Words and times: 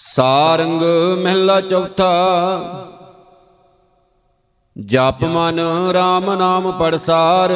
ਸਾਰੰਗ 0.00 0.82
ਮਹਿਲਾ 1.24 1.60
ਚੌਥਾ। 1.60 2.12
ਜਪ 4.86 5.24
ਮਨ 5.24 5.60
RAM 5.90 6.36
ਨਾਮ 6.38 6.72
ਪੜਸਾਰ 6.72 7.50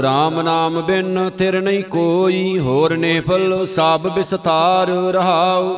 RAM 0.00 0.42
ਨਾਮ 0.42 0.80
ਬਿਨ 0.80 1.30
ਥਿਰ 1.38 1.60
ਨਹੀਂ 1.60 1.84
ਕੋਈ, 1.84 2.58
ਹੋਰ 2.58 2.96
ਨੇਫਲ 2.96 3.66
ਸਭ 3.66 4.00
ਵਿਸਥਾਰ 4.14 4.88
ਰਹਾਉ। 4.88 5.76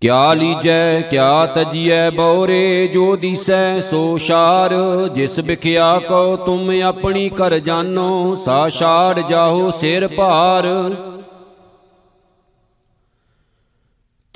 ਕਿਆ 0.00 0.34
ਲੀਜੈ, 0.34 1.00
ਕਿਆ 1.00 1.46
ਤਜੀਐ 1.46 2.10
ਬੌਰੇ, 2.10 2.88
ਜੋ 2.88 3.16
ਦੀਸੈ 3.16 3.80
ਸੋ 3.80 4.18
ਸ਼ਾਰ। 4.18 4.74
ਜਿਸ 5.14 5.38
ਵਿਖਿਆ 5.38 5.98
ਕੋ 5.98 6.36
ਤੁਮ 6.36 6.70
ਆਪਣੀ 6.82 7.28
ਕਰ 7.28 7.58
ਜਾਨੋ, 7.58 8.36
ਸਾ 8.44 8.68
ਛਾੜ 8.68 9.20
ਜਾਹੋ 9.20 9.70
ਸਿਰ 9.70 10.08
ਭਾਰ। 10.08 10.66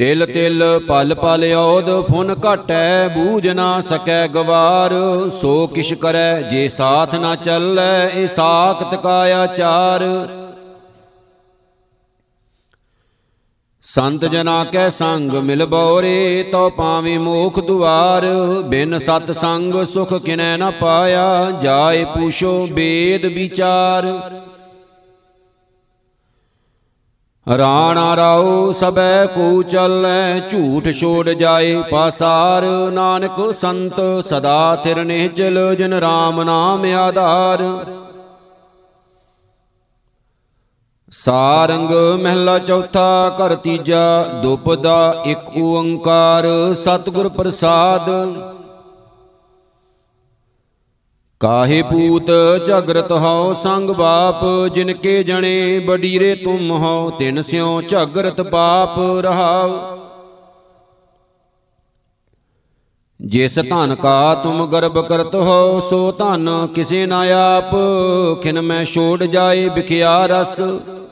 ਤਿਲ 0.02 0.24
ਤਿਲ 0.26 0.62
ਪਲ 0.88 1.14
ਪਲ 1.14 1.44
ਔਦ 1.54 1.88
ਫੁਨ 2.06 2.34
ਘਟੈ, 2.34 3.08
ਬੂਝ 3.08 3.48
ਨਾ 3.48 3.80
ਸਕੈ 3.80 4.26
ਗਵਾਰ। 4.28 4.92
ਸੋ 5.40 5.66
ਕਿਛ 5.66 5.92
ਕਰੈ, 5.94 6.40
ਜੇ 6.42 6.68
ਸਾਥ 6.68 7.14
ਨਾ 7.14 7.34
ਚੱਲੈ 7.36 8.08
ਏ 8.16 8.26
ਸਾਖਤ 8.26 8.94
ਕਾ 9.02 9.18
ਆਚਾਰ 9.34 10.02
ਸੰਤ 13.84 14.24
ਜਨਾ 14.24 14.64
ਕੈ 14.64 14.88
ਸੰਗ 14.90 15.34
ਮਿਲ 15.44 15.64
ਬੌਰੇ, 15.66 16.42
ਤਉ 16.52 16.70
ਪਾਵੇਂ 16.70 17.18
ਮੋਖ 17.18 17.60
ਦੁਆਰ। 17.60 18.26
ਬਿਨ 18.66 18.98
ਸਤ 18.98 19.30
ਸੰਗ 19.32 19.84
ਸੁਖ 19.84 20.14
ਕਿਨੈ 20.14 20.56
ਨ 20.56 20.70
ਪਾਇਆ, 20.80 21.50
ਜਾਏ 21.62 22.04
ਪੂਛੋ 22.14 22.66
ਬੇਦ 22.72 23.26
ਵਿਚਾਰ। 23.26 24.12
ਰਾਣਾ 27.46 28.16
ਰਾਉ 28.16 28.72
ਸਬੈ 28.72 29.26
ਕੋ 29.26 29.62
ਚੱਲੈ, 29.62 30.38
ਝੂਠ 30.38 30.88
ਛੋੜ 30.88 31.28
ਜਾਏ 31.28 31.82
ਪਾਸਾਰ। 31.90 32.62
ਨਾਨਕ 32.92 33.54
ਸੰਤ 33.54 34.00
ਸਦਾ 34.28 34.76
ਥਿਰ 34.84 35.04
ਨਿਹਚਲ, 35.04 35.74
ਜਨ 35.74 35.94
RAM 35.94 36.44
ਨਾਮ 36.44 36.84
ਆਧਾਰ। 36.84 37.64
ਸਾਰੰਗ 41.10 41.90
ਮਹਿਲਾ 42.22 42.58
ਚੌਥਾ, 42.58 43.36
ਘਰ 43.36 43.54
ਤੀਜਾ 43.54 44.24
ਦੁਪਦਾ 44.42 45.22
ਇੱਕ 45.24 45.58
ਓੰਕਾਰ। 45.58 46.46
ਸਤਿਗੁਰ 46.74 47.28
ਪ੍ਰਸਾਦ। 47.28 48.10
ਕਾਹੇ 51.42 51.82
ਪੂਤ 51.82 52.26
ਝਗਰਤ 52.66 53.12
ਹਉ 53.12 53.52
ਸੰਗ 53.54 53.90
ਬਾਪ 53.90 54.44
ਜਿਨ 54.74 54.92
ਕੇ 54.92 55.22
ਜਣੇ 55.24 55.78
ਬਡੀਰੇ 55.78 56.34
ਤੁਮ 56.34 56.70
ਹਉ, 56.72 57.10
ਤਿਨ 57.10 57.42
ਸਿਉ 57.42 57.82
ਝਗਰਤ 57.82 58.40
ਬਾਪ 58.40 58.98
ਰਹਾਉ। 59.20 59.70
ਜਿਸ 63.20 63.58
ਧਨ 63.58 63.94
ਕਾ 63.94 64.34
ਤੁਮ 64.34 64.66
ਗਰਬ 64.66 65.00
ਕਰਤ 65.06 65.34
ਹੋ 65.34 65.80
ਸੋ 65.90 66.12
ਧਨ 66.12 66.48
ਕਿਸੇ 66.74 67.06
ਨਾ 67.06 67.20
ਆਪ। 67.56 67.74
ਖਿਨ 68.42 68.60
ਮੈਂ 68.60 68.84
ਛੋੜ 68.84 69.22
ਜਾਏ, 69.22 69.68
ਵਿਖਿਆ 69.68 70.26
ਰਸ, 70.26 70.60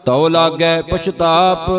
ਤਉ 0.07 0.29
ਲਾਗੈ 0.29 0.81
ਪਛਤਾਪ। 0.83 1.71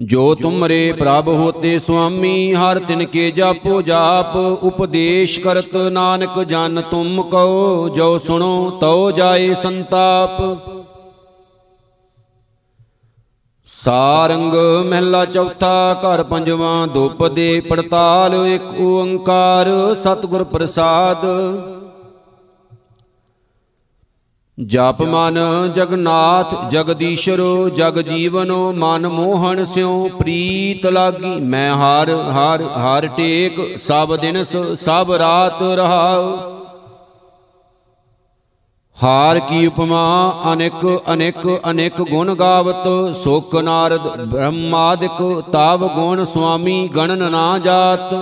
ਜੋ 0.00 0.34
ਤੁਮਰੇ 0.34 0.92
ਪ੍ਰਭ 0.92 1.28
ਹੋਤੇ 1.28 1.78
ਸੁਆਮੀ, 1.78 2.54
ਹਰ 2.54 2.78
ਤਿਨ 2.78 3.04
ਕੇ 3.04 3.30
ਜਾਪੋ, 3.30 3.82
ਜਾਪ, 3.82 4.36
ਉਪਦੇਸ਼ 4.36 5.40
ਕਰਤ 5.40 5.76
ਨਾਨਕ, 5.76 6.42
ਜਨ 6.42 6.82
ਤੁਮ 6.90 7.22
ਕਉ, 7.22 7.88
ਜੋ 7.88 8.18
ਸੁਣੋ, 8.18 8.70
ਤਉ 8.70 9.10
ਜਾਏ 9.10 9.54
ਸੰਤਾਪ। 9.54 10.42
ਸਾਰੰਗ 13.84 14.54
ਮਹਿਲਾ 14.86 15.24
ਚੌਥਾ, 15.24 16.00
ਘਰ 16.00 16.22
ਪੰਜਵਾਂ 16.22 16.86
ਦੁਪਦੇ 16.86 17.60
ਪੜਤਾਲ, 17.60 18.34
ਇੱਕ 18.46 18.80
ਓੰਕਾਰ, 18.80 19.94
ਸਤਿਗੁਰ 19.94 20.44
ਪ੍ਰਸਾਦ। 20.44 21.26
ਜਪ 24.58 25.02
ਮਨ 25.02 25.38
ਜਗਨਾਥ 25.74 26.70
ਜਗਦੀਸ਼ਰੋ, 26.70 27.68
ਜਗ 27.68 28.00
ਜੀਵਨੋ 28.00 28.72
ਮਨ 28.72 29.08
ਮੋਹਨ 29.08 29.64
ਸਿਉ, 29.64 30.08
ਪ੍ਰੀਤ 30.08 30.86
ਲਾਗੀ, 30.86 31.40
ਮੈਂ 31.40 31.76
ਹਰ 31.76 32.10
ਹਰ 32.10 32.62
ਹਰ 32.62 33.06
ਟੇਕ, 33.06 33.78
ਸਭ 33.78 34.16
ਦਿਨਸ, 34.16 34.56
ਸਭ 34.56 35.12
ਰਾਤ 35.12 35.62
ਰਹਾਉ। 35.62 36.36
ਹਾਰ 39.02 39.38
ਕੀ 39.38 39.66
ਉਪਮਾ, 39.66 40.34
ਅਨੇਕ 40.52 41.00
ਅਨੇਕ 41.12 41.60
ਅਨੇਕ 41.70 42.02
ਗੁਣ 42.02 42.34
ਗਾਵਤ 42.34 43.16
ਸੋਕ 43.16 43.56
ਨਾਰਦ 43.56 44.24
ਬ੍ਰਹਮਾਦਿਕ, 44.24 45.42
ਤਾਵ 45.52 45.88
ਗੁਣ 45.88 46.24
ਸੁਆਮੀ, 46.24 46.88
ਗਣਨ 46.88 47.30
ਨਾ 47.30 47.58
ਜਾਤ। 47.58 48.14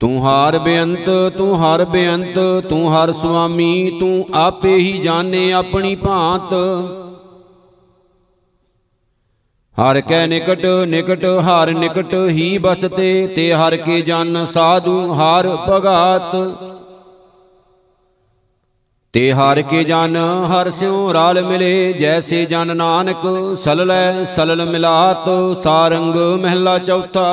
ਤੂੰ 0.00 0.26
ਹਾਰ 0.26 0.58
ਬੇਅੰਤ, 0.58 1.32
ਤੂੰ 1.38 1.56
ਹਰ 1.62 1.84
ਬੇਅੰਤ, 1.84 2.38
ਤੂੰ 2.68 2.92
ਹਰ 2.92 3.12
ਸੁਆਮੀ, 3.12 3.96
ਤੂੰ 4.00 4.26
ਆਪੇ 4.34 4.76
ਹੀ 4.76 4.98
ਜਾਣੇ 4.98 5.52
ਆਪਣੀ 5.52 5.94
ਭਾਂਤ। 5.96 6.54
ਹਰ 9.76 10.00
ਕੈ 10.00 10.26
ਨਿਕਟ 10.26 10.64
ਨਿਕਟ, 10.88 11.24
ਹਰ 11.24 11.70
ਨਿਕਟ 11.70 12.14
ਹੀ 12.28 12.58
ਬਸਤੇ, 12.58 13.26
ਤੇ 13.26 13.52
ਹਰ 13.54 13.76
ਕੇ 13.76 14.00
ਜਨ 14.00 14.44
ਸਾਧੂ 14.44 15.14
ਹਰ 15.14 15.48
ਭਗਾਤ। 15.70 16.36
ਤੇ 19.12 19.32
ਹਰ 19.32 19.62
ਕੇ 19.62 19.84
ਜਨ 19.84 20.16
ਹਰ 20.46 20.70
ਸਿਉ 20.70 21.12
ਰਾਲ 21.14 21.42
ਮਿਲੇ, 21.42 21.92
ਜੈਸੇ 21.92 22.44
ਜਨ 22.44 22.76
ਨਾਨਕ 22.76 23.56
ਸਲਲੈ 23.56 24.24
ਸਲਲ 24.24 24.64
ਮਿਲਾਤ, 24.70 25.28
ਸਾਰੰਗ 25.62 26.14
ਮਹਿਲਾ 26.14 26.78
ਚੌਥਾ। 26.78 27.30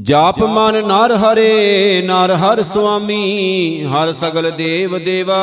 ਜਾਪ 0.00 0.38
ਮਨ 0.38 0.86
ਨਰ 0.86 1.12
ਹਰੇ, 1.12 2.02
ਨਰ 2.06 2.34
ਹਰ 2.34 2.62
ਸੁਆਮੀ, 2.62 3.84
ਹਰ 3.84 4.12
ਸਗਲ 4.12 4.50
ਦੇਵ 4.50 4.98
ਦੇਵਾ। 4.98 5.38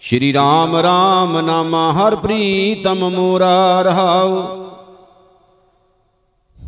ਸ਼੍ਰੀ 0.00 0.32
ਰਾਮ 0.32 0.76
ਰਾਮ 0.76 1.40
ਨਾਮ 1.40 1.74
ਹਰ 1.74 2.16
ਪ੍ਰੀਤਮ 2.16 3.08
ਮੋਰਾ 3.08 3.82
ਰਹਾਉ। 3.82 4.42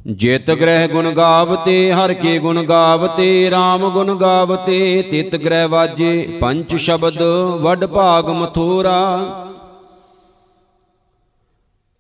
ਜਿਤ 0.07 0.51
ਗ੍ਰਹਿ 0.51 0.89
ਗੁਣ 0.89 1.11
ਗਾਵਤੇ, 1.11 1.93
ਹਰ 1.93 2.13
ਕੇ 2.13 2.39
ਗੁਣ 2.39 2.63
ਗਾਵਤੇ 2.63 3.51
RAM 3.51 3.91
ਗੁਣ 3.91 4.15
ਗਾਵਤੇ, 4.15 5.03
ਤਿਤ 5.11 5.37
ਗ੍ਰਹਿ 5.37 5.69
ਵਾਜੇ 5.69 6.39
ਪੰਚ 6.41 6.77
ਸ਼ਬਦ, 6.77 7.23
ਵੱਡ 7.61 7.87
ਭਾਗ 7.87 8.29
ਮਥੋਰਾ। 8.29 9.19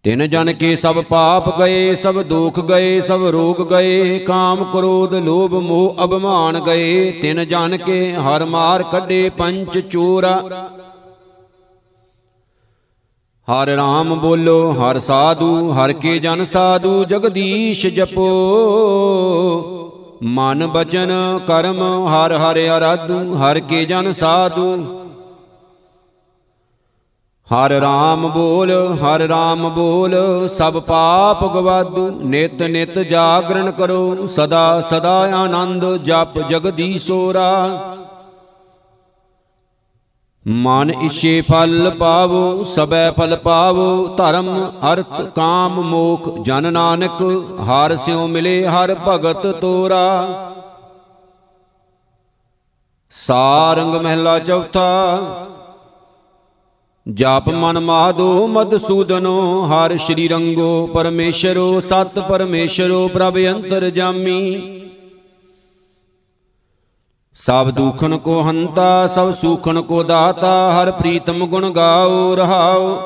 ਤਿਨ 0.04 0.30
ਜਨ 0.30 0.52
ਕੇ 0.52 0.76
ਸਭ 0.76 1.04
ਪਾਪ 1.04 1.58
ਗਏ, 1.58 1.94
ਸਭ 1.94 2.22
ਦੁਖ 2.22 2.60
ਗਏ, 2.60 3.00
ਸਭ 3.00 3.24
ਰੋਗ 3.24 3.56
ਗਏ, 3.70 4.18
ਕਾਮ 4.18 4.64
ਕ੍ਰੋਧ 4.64 5.14
ਲੋਭ 5.14 5.54
ਮੋਹ 5.54 6.04
ਅਭਮਾਨ 6.04 6.60
ਗਏ। 6.60 7.10
ਤਿਨ 7.10 7.48
ਜਨ 7.48 7.76
ਕੇ 7.76 8.12
ਹਰ 8.12 8.44
ਮਾਰ 8.44 8.82
ਕੱਢੇ 8.82 9.28
ਪੰਚ 9.28 9.78
ਚੋਰਾ। 9.78 10.42
ਹਰ 13.48 13.68
ਰਾਮ 13.68 14.14
ਬੋਲੋ, 14.14 14.72
ਹਰ 14.72 15.00
ਸਾਧੂ, 15.00 15.72
ਹਰ 15.72 15.92
ਕੇ 15.92 16.18
ਜਨ 16.18 16.44
ਸਾਧੂ, 16.44 17.04
ਜਗਦੀਸ਼ 17.04 17.86
ਜਪੋ। 17.86 18.26
ਮਨ 20.22 20.66
ਬਚਨ 20.66 21.12
ਕਰਮ 21.46 22.08
ਹਰ 22.08 22.32
ਹਰ 22.32 22.60
ਅਰਾਧੂ, 22.78 23.36
ਹਰ 23.36 23.60
ਕੇ 23.60 23.84
ਜਨ 23.84 24.12
ਸਾਧੂ। 24.12 25.01
ਹਰ 27.52 27.70
ਰਾਮ 27.70 28.28
ਬੋਲ, 28.28 28.70
ਹਰ 28.96 29.20
ਰਾਮ 29.20 29.68
ਬੋਲ, 29.68 30.14
ਸਭ 30.48 30.78
ਪਾਪ 30.78 31.44
ਗਵਾਦੂ, 31.54 32.08
ਨਿਤ 32.22 32.62
ਨਿਤ 32.62 32.98
ਜਾਗਰਣ 32.98 33.70
ਕਰੋ, 33.70 34.26
ਸਦਾ 34.26 34.80
ਸਦਾ 34.80 35.18
ਆਨੰਦ 35.36 35.84
ਜਪ 36.04 36.38
ਜਗਦੀਸ਼ੋਰਾ। 36.48 37.48
ਮਨ 40.46 40.90
ਇਛੇ 40.90 41.40
ਫਲ 41.40 41.90
ਪਾਵੋ 41.90 42.64
ਸਬੈ 42.64 43.10
ਫਲ 43.10 43.36
ਪਾਵੋ, 43.36 44.06
ਧਰਮ, 44.08 44.48
ਅਰਥ, 44.92 45.20
ਕਾਮ, 45.34 45.80
ਮੋਖ, 45.80 46.28
ਜਨ 46.38 46.72
ਨਾਨਕ, 46.72 47.22
ਹਰ 47.68 47.96
ਸਿਉ 47.96 48.26
ਮਿਲੇ 48.26 48.66
ਹਰ 48.66 48.94
ਭਗਤ 49.08 49.46
ਤੋਰਾ। 49.60 50.08
ਸਾਰੰਗ 53.12 53.94
ਮਹਿਲਾ 53.94 54.38
ਚੌਥਾ 54.38 54.88
ਜਾਪ 57.08 57.48
ਮਨ 57.48 57.80
ਮਾਧੋ 57.80 58.46
ਮਦਸੂਦਨੋ 58.46 59.66
ਹਰ 59.66 59.96
ਸ਼੍ਰੀ 59.96 60.28
ਰੰਗੋ 60.28 60.86
ਪਰਮੇਸ਼ਰੋ, 60.86 61.80
ਸਤ 61.80 62.18
ਪਰਮੇਸ਼ਰੋ, 62.18 63.08
ਪ੍ਰਭ 63.08 63.38
ਅੰਤਰ 63.38 63.90
ਜਾਮੀ। 63.90 64.78
ਸਭ 67.34 67.70
ਦੁਖਨ 67.70 68.16
ਕੋ 68.18 68.42
ਹੰਤਾ, 68.42 69.06
ਸਭ 69.06 69.32
ਸੁਖਨ 69.32 69.82
ਕੋ 69.82 70.02
ਦਾਤਾ, 70.02 70.72
ਹਰ 70.72 70.90
ਪ੍ਰੀਤਮ 70.90 71.46
ਗੁਣ 71.46 71.70
ਗਾਓ, 71.70 72.36
ਰਹਾਓ। 72.36 72.96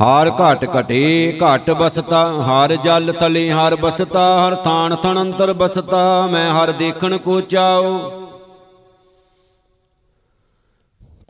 ਹਾਰ 0.00 0.30
ਘਟ 0.30 0.68
ਘਟੇ, 0.80 1.38
ਘਟ 1.38 1.70
ਬਸਤਾ, 1.70 2.42
ਹਰ 2.42 2.76
ਜਲ 2.76 3.12
ਤਲੇ 3.12 3.50
ਹਰ 3.50 3.76
ਬਸਤਾ, 3.76 4.48
ਹਰ 4.48 4.54
ਥਾਨ 4.54 4.96
ਥਣ 4.96 5.20
ਅੰਤਰ 5.20 5.52
ਬਸਤਾ, 5.52 6.26
ਮੈਂ 6.26 6.52
ਹਰ 6.54 6.72
ਦੇਖਣ 6.72 7.16
ਕੋ 7.16 7.40
ਚਾਓ। 7.40 8.12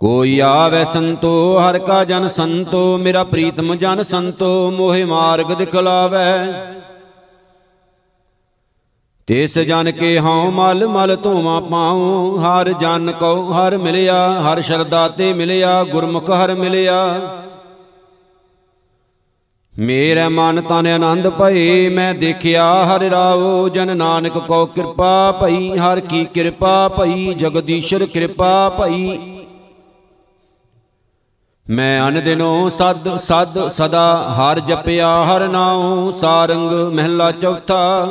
ਕੋਈ 0.02 0.38
ਆਵੇ 0.38 0.84
ਸੰਤੋ, 0.84 1.58
ਹਰ 1.58 1.78
ਕਾ 1.78 2.04
ਜਨ 2.04 2.28
ਸੰਤੋ, 2.28 2.98
ਮੇਰਾ 2.98 3.24
ਪ੍ਰੀਤਮ 3.24 3.74
ਜਨ 3.74 4.02
ਸੰਤੋ, 4.02 4.70
ਮੋਹਿ 4.70 5.04
ਮਾਰਗ 5.04 5.52
ਦਿਖਲਾਵੇ। 5.52 6.52
ਤਿਸ 9.26 9.58
ਜਨ 9.58 9.90
ਕੇ 9.90 10.18
ਹਉ 10.18 10.50
ਮਲ 10.50 10.86
ਮਲ 10.86 11.16
ਧੋਵਾ 11.16 11.60
ਪਾਉ, 11.60 12.38
ਹਰ 12.38 12.72
ਜਨ 12.72 13.12
ਕੋ 13.12 13.52
ਹਰ 13.52 13.76
ਮਿਲਿਆ, 13.78 14.42
ਹਰ 14.42 14.60
ਸ਼ਰਦਾ 14.60 15.08
ਤੇ 15.08 15.32
ਮਿਲਿਆ, 15.32 15.84
ਗੁਰਮੁਖ 15.84 16.30
ਹਰ 16.30 16.54
ਮਿਲਿਆ। 16.54 17.20
ਮੇਰੇ 19.78 20.28
ਮਨ 20.28 20.60
ਤਨ 20.60 20.86
ਆਨੰਦ 20.86 21.28
ਭਏ, 21.28 21.88
ਮੈਂ 21.88 22.14
ਦੇਖਿਆ 22.14 22.64
ਹਰਿ 22.84 23.10
ਰਾਵੋ, 23.10 23.68
ਜਨ 23.68 23.96
ਨਾਨਕ 23.96 24.38
ਕੋ 24.38 24.66
ਕਿਰਪਾ 24.66 25.32
ਭਈ, 25.42 25.78
ਹਰ 25.78 26.00
ਕੀ 26.00 26.24
ਕਿਰਪਾ 26.24 26.88
ਭਈ, 26.88 27.34
ਜਗਦੀਸ਼ਰ 27.34 28.06
ਕਿਰਪਾ 28.06 28.68
ਭਈ। 28.68 29.18
ਮੈਂ 31.72 32.08
ਅਨ 32.08 32.20
ਦਿਨੋ 32.24 32.68
ਸਦ 32.68 33.16
ਸਦ 33.16 33.68
ਸਦਾ 33.68 34.34
ਹਰ 34.38 34.60
ਜਪਿਆ, 34.60 35.24
ਹਰ 35.24 35.48
ਨਾਉ 35.48 36.10
ਸਾਰੰਗ 36.12 36.72
ਮਹਿਲਾ 36.92 37.30
ਚੌਥਾ। 37.32 38.08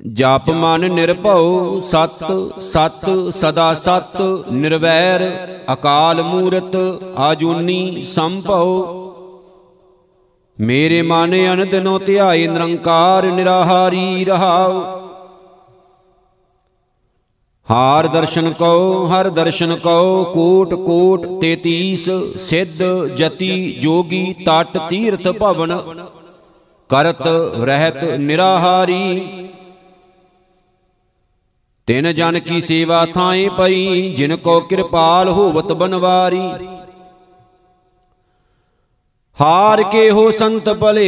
ਜਪ 0.00 0.48
ਮਨ 0.50 0.90
ਨਿਰਭਉ 0.90 1.80
ਸਤ 1.80 2.24
ਸਤ 2.60 3.04
ਸਦਾ 3.34 3.74
ਸਤ 3.74 4.16
ਨਿਰਵੈਰ, 4.52 5.28
ਅਕਾਲ 5.72 6.22
ਮੂਰਤ 6.22 6.76
ਆਜੂਨੀ 7.18 8.02
ਸੰਭਉ। 8.02 8.64
ਮੇਰੇ 10.60 11.02
ਮਨ 11.02 11.34
ਅਨ 11.52 11.68
ਦਿਨੋ 11.68 11.98
ਧਿਆਈ 11.98 12.46
ਨਿਰੰਕਾਰ 12.46 13.26
ਨਿਰਾਹਾਰੀ 13.26 14.24
ਰਹਾਉ। 14.24 14.82
ਹਾਰ 17.70 18.06
ਦਰਸ਼ਨ 18.06 18.52
ਕਉ, 18.52 19.06
ਹਰ 19.06 19.28
ਦਰਸ਼ਨ 19.28 19.74
ਕਉ, 19.76 20.24
ਕੋਟ 20.24 20.74
ਕੋਟ 20.74 21.26
33 21.40 22.08
ਸਿੱਧ, 22.38 22.82
ਜਤੀ, 23.16 23.72
ਜੋਗੀ, 23.72 24.34
ਤਟ, 24.46 24.78
ਤੀਰਥ, 24.90 25.28
ਭਵਨ, 25.28 25.76
ਕਰਤ, 26.90 27.22
ਰਹਿਤ, 27.62 28.04
ਨਿਰਾਹਾਰੀ। 28.04 29.20
ਤਿਨ 31.86 32.12
ਜਨ 32.14 32.38
ਕੀ 32.38 32.60
ਸੇਵਾ 32.60 33.04
ਥਾਏ 33.06 33.48
ਪਈ, 33.48 34.10
ਜਿਨ 34.14 34.36
ਕੋ 34.36 34.60
ਕਿਰਪਾਲ 34.60 35.28
ਹੋਵਤ 35.28 35.72
ਬਨਵਾਰੀ। 35.72 36.42
ਹਾਰ 39.40 39.82
ਕੇ 39.82 40.10
ਹੋ 40.10 40.30
ਸੰਤ 40.30 40.68
ਭਲੇ, 40.68 41.06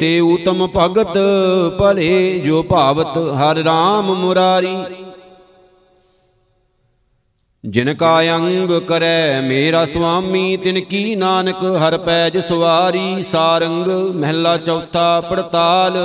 ਤੇ 0.00 0.20
ਉਤਮ 0.20 0.66
ਭਗਤ 0.76 1.18
ਭਲੇ, 1.78 2.38
ਜੋ 2.38 2.62
ਭਾਵਤ 2.62 3.16
ਹਰ 3.18 3.58
RAM 3.58 4.14
ਮੁਰਾਰੀ। 4.14 4.76
ਜਿਨ 7.64 7.94
ਕਾ 7.94 8.20
ਅੰਗ 8.36 8.70
ਕਰੈ 8.80 9.40
ਮੇਰਾ 9.40 9.86
ਸੁਆਮੀ, 9.86 10.56
ਤਿਨ 10.56 10.80
ਕੀ 10.80 11.14
ਨਾਨਕ 11.16 11.64
ਹਰ 11.86 11.98
ਪੈਜ 11.98 12.38
ਸਵਾਰੀ, 12.38 13.22
ਸਾਰੰਗ 13.22 13.86
ਮਹਿਲਾ 14.14 14.56
ਚੌਥਾ 14.56 15.20
ਪੜਤਾਲ। 15.20 15.96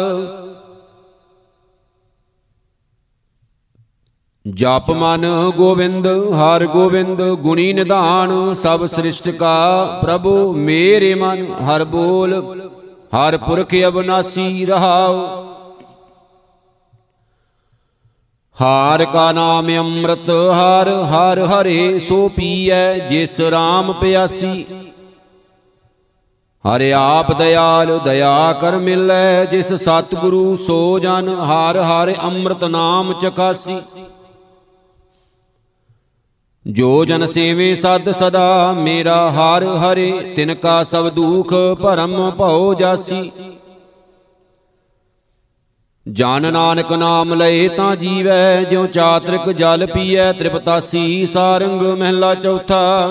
ਜਪ 4.45 4.89
ਮਨ 4.91 5.51
ਗੋਬਿੰਦ, 5.57 6.07
ਹਰ 6.33 6.65
ਗੋਬਿੰਦ 6.65 7.21
ਗੁਣੀ 7.21 7.73
ਨਿਧਾਨ, 7.73 8.53
ਸਭ 8.53 8.85
ਸ੍ਰਿਸ਼ਟ 8.85 9.29
ਕਾ 9.29 9.85
ਪ੍ਰਭੂ 10.01 10.53
ਮੇਰੇ 10.53 11.15
ਮਨ, 11.15 11.45
ਹਰ 11.53 11.83
ਬੋਲ, 11.83 12.33
ਹਰ 13.15 13.37
ਪੁਰਖ 13.37 13.75
ਅਬਨਾਸੀ 13.87 14.65
ਰਹਾਉ। 14.65 15.21
ਹਾਰ 18.61 19.05
ਕਾ 19.05 19.31
ਨਾਮ 19.31 19.69
ਅੰਮ੍ਰਿਤ, 19.77 20.29
ਹਰ 20.29 20.89
ਹਰ, 20.89 21.39
ਹਰੇ, 21.39 21.99
ਸੋ 21.99 22.27
ਪੀਐ, 22.27 23.09
ਜਿਸ 23.09 23.39
RAM 23.41 23.93
ਪਿਆਸੀ। 23.93 24.65
ਹਰਿ 26.65 26.93
ਆਪ 26.93 27.31
ਦਇਆਲ, 27.37 27.99
ਦਇਆ 27.99 28.53
ਕਰ 28.53 28.77
ਮਿਲੈ, 28.77 29.45
ਜਿਸ 29.45 29.73
ਸਤਿਗੁਰੂ 29.73 30.55
ਸੋ 30.55 30.99
ਜਨ, 30.99 31.29
ਹਰ 31.29 31.77
ਹਰ 31.77 32.13
ਅੰਮ੍ਰਿਤ 32.23 32.63
ਨਾਮ 32.63 33.13
ਚਕਾਸੀ। 33.13 33.79
ਜੋ 36.67 37.05
ਜਨ 37.05 37.27
ਸੇਵੇ 37.27 37.75
ਸਦ 37.75 38.11
ਸਦਾ, 38.11 38.73
ਮੇਰਾ 38.73 39.31
ਹਰ 39.31 39.63
ਹਰੇ, 39.63 40.33
ਤਿਨ 40.35 40.53
ਕਾ 40.53 40.83
ਸਭ 40.83 41.09
ਦੁਖ 41.09 41.53
ਭਰਮ 41.81 42.31
ਭਉ 42.31 42.73
ਜਾਸੀ। 42.73 43.31
ਜਨ 46.07 46.53
ਨਾਨਕ 46.53 46.91
ਨਾਮ 46.91 47.33
ਲਏ 47.33 47.67
ਤਾਂ 47.67 47.95
ਜੀਵੈ, 47.95 48.63
ਜਿਉ 48.63 48.85
ਚਾਤ੍ਰਿਕ 48.87 49.49
ਜਲ 49.49 49.85
ਪੀਐ, 49.85 50.31
ਤ੍ਰਿਪਤਾਸੀ 50.31 51.25
ਸਾਰੰਗ 51.25 51.81
ਮਹਿਲਾ 51.81 52.35
ਚੌਥਾ। 52.35 53.09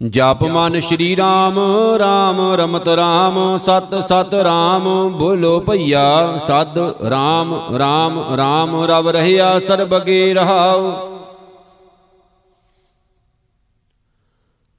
ਜਪ 0.00 0.42
ਮਨ 0.42 0.78
ਸ਼੍ਰੀ 0.80 1.16
ਰਾਮ 1.16 1.58
ਰਾਮ 1.98 2.40
ਰਮਤ 2.54 2.88
ਰਾਮ, 2.88 3.36
ਸਤ 3.56 3.94
ਸਤ 4.04 4.34
ਰਾਮ, 4.34 5.08
ਬੋਲੋ 5.08 5.60
ਭਈਆ 5.60 6.38
ਸਦ 6.38 6.78
ਰਾਮ 7.10 7.54
ਰਾਮ 7.78 8.18
ਰਾਮ, 8.36 8.82
ਰਵ 8.84 9.08
ਰਹਿਆ 9.08 9.58
ਸਰਬਗੇ 9.58 10.34
ਰਹਾਉ। 10.34 10.92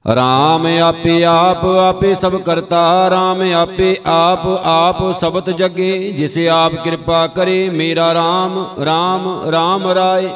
ਰਾਮ 0.04 0.66
ਆਪੇ 0.82 1.24
ਆਪ, 1.24 1.64
ਆਪੇ 1.64 2.14
ਸਭ 2.14 2.36
ਕਰਤਾ, 2.36 3.10
ਰਾਮ 3.10 3.42
ਆਪੇ 3.54 3.96
ਆਪ 4.06 4.46
ਆਪ 4.64 5.02
ਸਬਤ 5.20 5.50
ਜਗੇ, 5.50 6.12
ਜਿਸ 6.12 6.38
ਆਪ 6.52 6.74
ਕਿਰਪਾ 6.74 7.26
ਕਰੇ, 7.26 7.68
ਮੇਰਾ 7.70 8.14
ਰਾਮ 8.14 8.64
ਰਾਮ 8.84 9.28
ਰਾਮ 9.50 9.88
ਰਾਏ। 9.88 10.30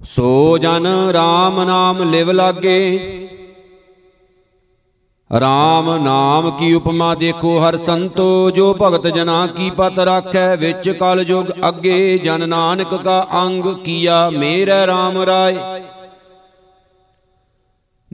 ਸੋ 0.00 0.58
ਜਨ 0.58 0.86
RAM 1.10 1.64
ਨਾਮ 1.64 2.02
ਲਿਵ 2.10 2.30
ਲਾਗੇ। 2.30 3.28
RAM 5.30 5.90
ਨਾਮ 6.02 6.50
ਕੀ 6.50 6.74
ਉਪਮਾ 6.74 7.14
ਦੇਖੋ 7.14 7.58
ਹਰ 7.58 7.76
ਸੰਤੋ, 7.76 8.50
ਜੋ 8.50 8.74
ਭਗਤ 8.82 9.06
ਜਨਾ 9.06 9.46
ਕੀ 9.46 9.70
ਪਤ 9.70 9.98
ਰਾਖੈ, 9.98 10.56
ਵਿੱਚ 10.56 10.90
ਕਲ 10.90 11.24
ਯੁਗ 11.28 11.46
ਅੱਗੇ 11.68 12.18
ਜਨ 12.18 12.48
ਨਾਨਕ 12.48 12.94
ਕਾ 12.94 13.26
ਅੰਗ 13.46 13.66
ਕੀਆ, 13.84 14.30
ਮੇਰੇ 14.30 14.84
RAM 14.86 15.24
ਰਾਏ। 15.26 15.56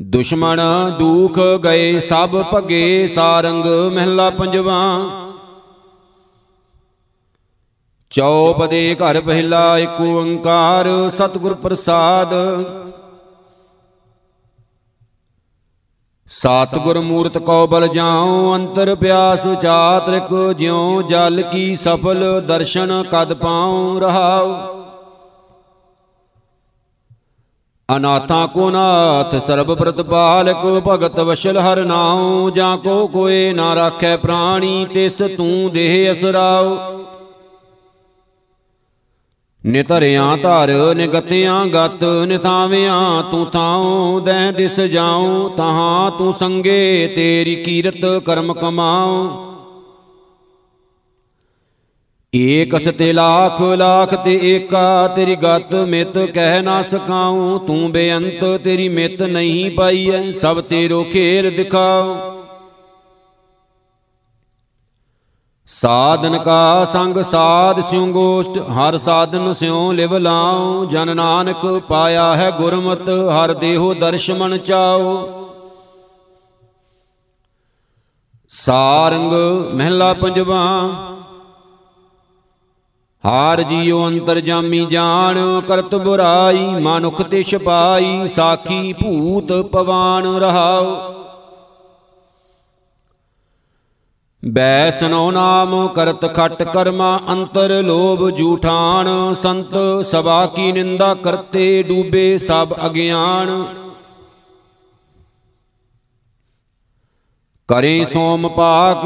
ਦੁਸ਼ਮਣ 0.01 0.61
ਦੁਖ 0.99 1.39
ਗਏ 1.65 2.01
ਸਭ 2.01 2.43
ਭਗੇ, 2.55 3.09
ਸਾਰੰਗ 3.09 3.65
ਮਹਿਲਾ 3.93 4.31
ਪੰਜਵਾ। 4.31 4.99
ਚੌਪਦੇ 8.13 8.95
ਘਰ 8.95 9.21
ਪਹਿਲਾ 9.21 9.79
ਏਕ 9.79 10.01
ਓੰਕਾਰ 10.01 10.89
ਸਤਿਗੁਰ 11.11 11.55
ਪ੍ਰਸਾਦ। 11.55 12.35
ਸਤਿਗੁਰ 16.31 16.99
ਮੂਰਤ 16.99 17.39
ਕੋ 17.39 17.67
ਬਲ 17.67 17.87
ਜਾਉ, 17.89 18.55
ਅੰਤਰ 18.57 18.95
ਪਿਆਸ 18.95 19.47
ਚਾਤ੍ਰਿਕ 19.63 20.53
ਜਿਉ, 20.59 21.03
ਜਲ 21.03 21.43
ਕੀ 21.43 21.75
ਸਫਲ 21.77 22.41
ਦਰਸ਼ਨ 22.41 23.03
ਕਦ 23.13 23.33
ਪਾਉ 23.35 23.99
ਰਹਾਉ। 24.01 24.55
ਅਨਾਥਾਂ 27.97 28.47
ਕੋ 28.49 28.71
ਨਾਥ, 28.71 29.35
ਸਰਬ 29.47 29.75
ਪ੍ਰਤਪਾਲਕ 29.75 30.65
ਭਗਤ 30.89 31.21
ਵਸ਼ਲ 31.21 31.59
ਹਰ 31.59 31.85
ਨਾਉ, 31.85 32.51
ਜਾਂ 32.51 32.77
ਕੋ 32.79 33.07
ਕੋਏ 33.07 33.53
ਨਾ 33.53 33.75
ਰਾਖੈ 33.75 34.17
ਪ੍ਰਾਣੀ, 34.17 34.87
ਤਿਸ 34.95 35.23
ਤੂੰ 35.37 35.71
ਦੇਹ 35.73 36.13
ਅਸਰਾਉ। 36.13 37.02
ਨਿਤਰਿਆਂ 39.67 40.37
ਧਰ, 40.37 40.95
ਨਿਗਤਿਆਂ 40.95 41.67
ਗਤ, 41.67 42.05
ਨਿਥਾਵਿਆਂ 42.27 43.23
ਤੂੰ 43.31 43.47
ਥਾਉ 43.47 44.21
ਦੈ 44.21 44.53
ਦਿਸ 44.53 44.81
ਜਾਉ, 44.81 45.49
ਤਹਾਂ 45.49 46.11
ਤੂੰ 46.11 46.33
ਸੰਗੇ, 46.33 47.13
ਤੇਰੀ 47.17 47.55
ਕੀਰਤ 47.55 48.05
ਕਰਮ 48.25 48.53
ਕਮਾਉ। 48.55 49.29
ਏਕ 52.35 52.77
ਸਤੇ 52.77 53.13
ਲੱਖ 53.13 53.63
ਲੱਖ 53.63 54.15
ਤੇ 54.15 54.39
ਏਕਾ, 54.43 55.09
ਤੇਰੀ 55.09 55.37
ਗਤ 55.37 55.75
ਮਿਤ 55.75 56.19
ਕਹਿ 56.19 56.63
ਨਾ 56.63 56.83
ਸਕਾਉ, 56.83 57.59
ਤੂੰ 57.59 57.93
ਬੇਅੰਤ, 57.93 58.45
ਤੇਰੀ 58.65 58.89
ਮਿਤ 58.89 59.23
ਨਹੀਂ 59.23 59.71
ਪਾਈਐ 59.71 60.33
ਸਭ 60.33 60.61
ਤੇਰੋ 60.61 61.05
ਖੇਲ 61.05 61.51
ਦਿਖਾਉ। 61.51 62.42
ਸਾਧਨ 65.73 66.37
ਕਾ 66.39 66.85
ਸੰਗ 66.85 67.17
ਸਾਧ 67.23 67.81
ਸਿਉ 67.81 68.07
ਗੋਸ਼ਟ, 68.07 68.59
ਹਰ 68.71 68.97
ਸਾਧਨ 68.99 69.53
ਸਿਉ 69.55 69.93
ਲਿਵ 69.93 70.17
ਲਾਉ। 70.17 70.85
ਜਨ 70.85 71.15
ਨਾਨਕ 71.17 71.67
ਪਾਇਆ 71.89 72.35
ਹੈ 72.37 72.51
ਗੁਰਮਤ, 72.51 73.09
ਹਰ 73.31 73.53
ਦੇਹੋ 73.53 73.93
ਦਰਸ਼ 73.95 74.31
ਮਨ 74.31 74.57
ਚਾਉ। 74.59 75.29
ਸਾਰੰਗ 78.53 79.33
ਮਹਿਲਾ 79.75 80.13
ਪੰਜਵਾ, 80.13 80.61
ਹਾਰ 83.25 83.63
ਜੀਉ 83.63 84.07
ਅੰਤਰ 84.07 84.41
ਜਾਮੀ 84.41 84.85
ਜਾਣ, 84.87 85.39
ਕਰਤ 85.61 85.95
ਬੁਰਾਈ, 85.95 86.65
ਮਨੁਖ 86.81 87.23
ਤੇ 87.23 87.43
ਛਪਾਈ 87.43 88.29
ਸਾਖੀ 88.29 88.93
ਭੂਤ 88.93 89.53
ਪਵਾਨ 89.73 90.27
ਰਹਾਉ 94.47 94.53
ਬੈਸਨੋ 94.53 95.31
ਨਾਮ 95.31 95.89
ਕਰਤ 95.89 96.35
ਖਟ 96.35 96.63
ਕਰਮਾ, 96.63 97.21
ਅੰਤਰ 97.29 97.83
ਲੋਭ 97.83 98.31
ਜੂਠਾਨ 98.31 99.35
ਸੰਤ 99.35 100.07
ਸਭਾ 100.07 100.47
ਕੀ 100.47 100.73
ਨਿੰਦਾ 100.73 101.15
ਕਰਤੇ 101.15 101.83
ਡੂਬੇ 101.83 102.39
ਸਭ 102.39 102.75
ਅਗਿਆਨ 102.87 103.65
ਕਰੇ 107.69 108.05
ਸੋਮ 108.05 108.49
ਪਾਕ 108.49 109.05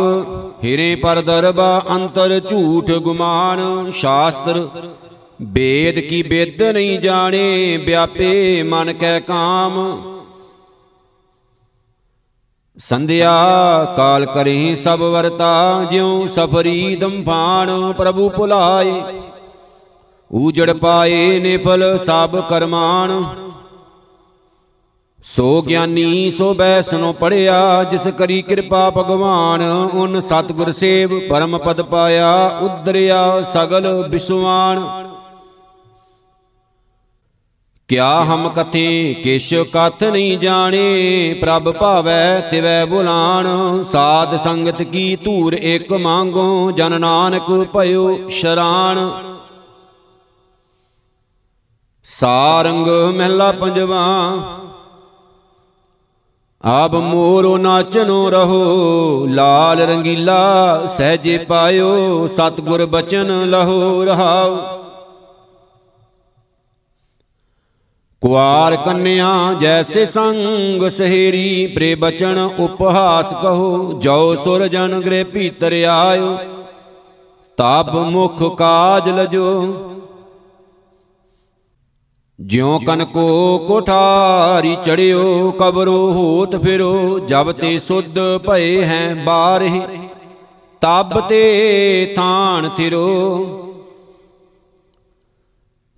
ਹਿਰੇ 0.65 0.95
ਪਰ 0.95 1.21
ਦਰਬਾ, 1.21 1.83
ਅੰਤਰ 1.91 2.41
ਝੂਠ 2.41 2.91
ਗੁਮਾਨ। 2.91 3.91
ਸ਼ਾਸਤਰ, 3.91 4.69
ਵੇਦ 5.43 6.01
ਕੀ 6.01 6.23
ਬਿਦ 6.23 6.63
ਨਹੀਂ 6.63 6.99
ਜਾਣੇ, 7.01 7.77
ਵਿਆਪੇ 7.77 8.63
ਮਨ 8.63 8.93
ਕੈ 8.93 9.21
ਕਾਮ। 9.21 10.03
ਸੰਧਿਆ 12.77 13.33
ਕਾਲ 13.97 14.25
ਕਰੇ 14.27 14.75
ਸਭ 14.77 15.01
ਵਰਤਾ, 15.03 15.85
ਜਿਉ 15.91 16.27
ਸਫਰੀ 16.27 16.97
ਦੰਫਾਨ 16.97 17.93
ਪ੍ਰਭੂ 17.93 18.29
ਭੁਲਾਏ। 18.29 19.01
ਊਜੜ 20.31 20.73
ਪਾਏ 20.73 21.39
ਨਿਫਲ 21.41 21.97
ਸਭ 21.99 22.37
ਕਰਮਾਨ 22.49 23.25
ਸੋ 25.25 25.63
ਗਿਆਨੀ, 25.63 26.31
ਸੋ 26.31 26.53
ਬੈਸਨੋ 26.55 27.13
ਪੜਿਆ, 27.13 27.85
ਜਿਸ 27.85 28.07
ਕਰੀ 28.09 28.41
ਕਿਰਪਾ 28.43 28.91
ਭਗਵਾਨ, 28.91 29.63
ਉਨ 29.95 30.21
ਸਤਗੁਰ 30.21 30.73
ਸੇਵ, 30.73 31.19
ਪਰਮ 31.31 31.59
ਪਦ 31.59 31.83
ਪਾਇਆ 31.83 32.31
ਉਦਰਿਆ 32.63 33.43
ਸਗਲ 33.43 34.07
ਬਿਸਵਾਨ 34.09 34.85
ਕਿਆ 37.89 38.25
ਹਮ 38.25 38.49
ਕਥੇ 38.49 39.15
ਕਿਛ 39.25 39.55
ਕਥ 39.55 40.05
ਨਹੀਂ 40.05 40.39
ਜਾਣੇ? 40.39 41.35
ਪ੍ਰਭ 41.41 41.73
ਭਾਵੈ 41.73 42.41
ਤਿਵੈ 42.41 42.85
ਬੁਲਾਣ। 42.85 43.47
ਸਾਧ 43.83 44.37
ਸੰਗਤ 44.37 44.83
ਕੀ 44.83 45.17
ਧੂਰ 45.17 45.53
ਇੱਕ 45.53 45.93
ਮੰਗੋ? 45.93 46.71
ਜਨ 46.71 47.01
ਨਾਨਕ 47.01 47.67
ਭਇਓ 47.77 48.29
ਸ਼ਰਾਣ। 48.29 49.11
ਸਾਰੰਗ 52.05 52.87
ਮਹਿਲਾ 53.17 53.53
ਪੰਜਵਾ। 53.53 54.37
ਆਬ 56.65 56.97
ਮੋਰੋ 56.97 57.57
ਨਾਚਨੋ 57.57 58.31
ਰਹੋ। 58.31 59.27
ਲਾਲ 59.27 59.81
ਰੰਗੀਲਾ 59.81 60.87
ਸਹਜੇ 60.87 61.39
ਪਾਇਓ। 61.39 62.27
ਸਤਗੁਰ 62.27 62.87
ਬਚਨ 62.87 63.51
ਲਹੋ 63.51 64.05
ਰਹਾਉ। 64.05 64.86
ਕੁਆਰ 68.23 68.77
ਕੰਨਿਆ 68.77 69.29
ਜੈਸੇ 69.61 70.05
ਸੰਗ 70.07 70.89
ਸਹੇਰੀ 70.89 71.67
ਪ੍ਰੇ 71.67 71.95
ਬਚਨ 71.95 72.39
ਉਪਹਾਸ 72.59 73.33
ਕਹੋ, 73.43 73.93
ਜੋ 73.93 74.35
ਸੁਰ 74.35 74.67
ਜਨ 74.69 75.01
ਗ੍ਰੇ 75.01 75.23
ਭੀਤਰ 75.25 75.73
ਆਇਓ 75.91 76.37
ਤਬ 77.59 77.95
ਮੁਖ 78.11 78.43
ਕਾਜ 78.59 79.09
ਲਜੋ। 79.09 79.53
ਜਿਉ 82.39 82.79
ਕਨ 82.79 83.05
ਕੋ 83.05 83.59
ਕੋਠਾਰੀ 83.59 84.77
ਚੜਿਓ, 84.85 85.51
ਕਬਰੋ 85.51 86.13
ਹੋਤ 86.13 86.57
ਫਿਰੋ, 86.57 87.19
ਜਬ 87.19 87.53
ਤੇ 87.53 87.79
ਸੁਧ 87.79 88.19
ਭਏ 88.47 88.85
ਹੈ 88.85 89.15
ਬਾਰਹਿ, 89.27 89.81
ਤਬ 90.83 91.21
ਤੇ 91.21 92.15
ਥਾਨ 92.17 92.69
ਥਿਰੋ। 92.77 93.66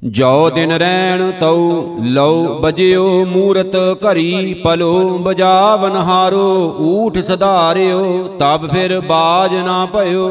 ਜੋ 0.02 0.50
ਦਿਨ 0.50 0.72
ਰਹਿਣ 0.72 1.30
ਤਉ 1.30 1.96
ਲਉ, 2.02 2.58
ਬਜਿਓ 2.60 3.24
ਮੂਰਤ 3.24 3.76
ਘਰੀ 4.02 4.54
ਪਲੋ, 4.54 5.18
ਬਜਾਵਨ 5.18 5.96
ਹਾਰੋ, 5.96 6.76
ਊਠ 6.80 7.18
ਸਧਾਰਿਓ, 7.18 8.22
ਤਬ 8.40 8.68
ਫਿਰ 8.70 9.00
ਬਾਜ 9.00 9.54
ਨਾ 9.54 9.86
ਭਇਓ। 9.86 10.30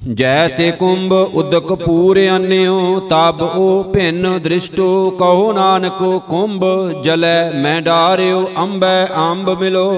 ਜੈਸੇ 0.00 0.70
ਕੁੰਭ 0.70 1.12
ਉਦਕ 1.12 1.72
ਪੂਰ 1.72 2.18
ਅਨਿਓ, 2.36 3.00
ਤਬ 3.00 3.42
ਉਹ 3.42 3.84
ਭਿੰਨ 3.84 4.38
ਦ੍ਰਿਸ਼ਟੋ, 4.38 5.10
ਕਹੋ 5.10 5.52
ਨਾਨਕ 5.52 6.02
ਕੁੰਭ 6.28 6.64
ਜਲੈ 7.02 7.50
ਮੈਂ 7.52 7.80
ਡਾਰਿਓ, 7.82 8.46
ਅੰਬੈ 8.58 9.06
ਅੰਬ 9.06 9.50
ਮਿਲੋ। 9.60 9.90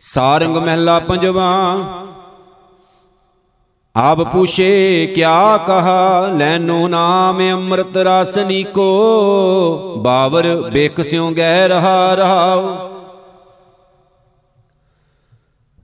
ਸਾਰੰਗ 0.00 0.56
ਮਹਿਲਾ 0.56 0.98
ਪੰਜਵਾ 0.98 1.52
ਆਪ 3.96 4.20
ਪੁਛੇ, 4.20 5.06
ਕਿਆ 5.06 5.56
ਕਹਾ? 5.56 6.26
ਲੈਨੋ 6.36 6.88
ਨਾਮ 6.88 7.38
ਅੰਮ੍ਰਿਤ 7.52 7.96
ਰਸ 7.96 8.36
ਨੀਕੋ। 8.38 9.94
ਬਾਵਰ 9.98 10.46
ਬੇਖਸਿਓ 10.72 11.30
ਗਹਿ 11.30 11.68
ਰਹਾ 11.68 12.14
ਰਹਾਉ 12.14 12.68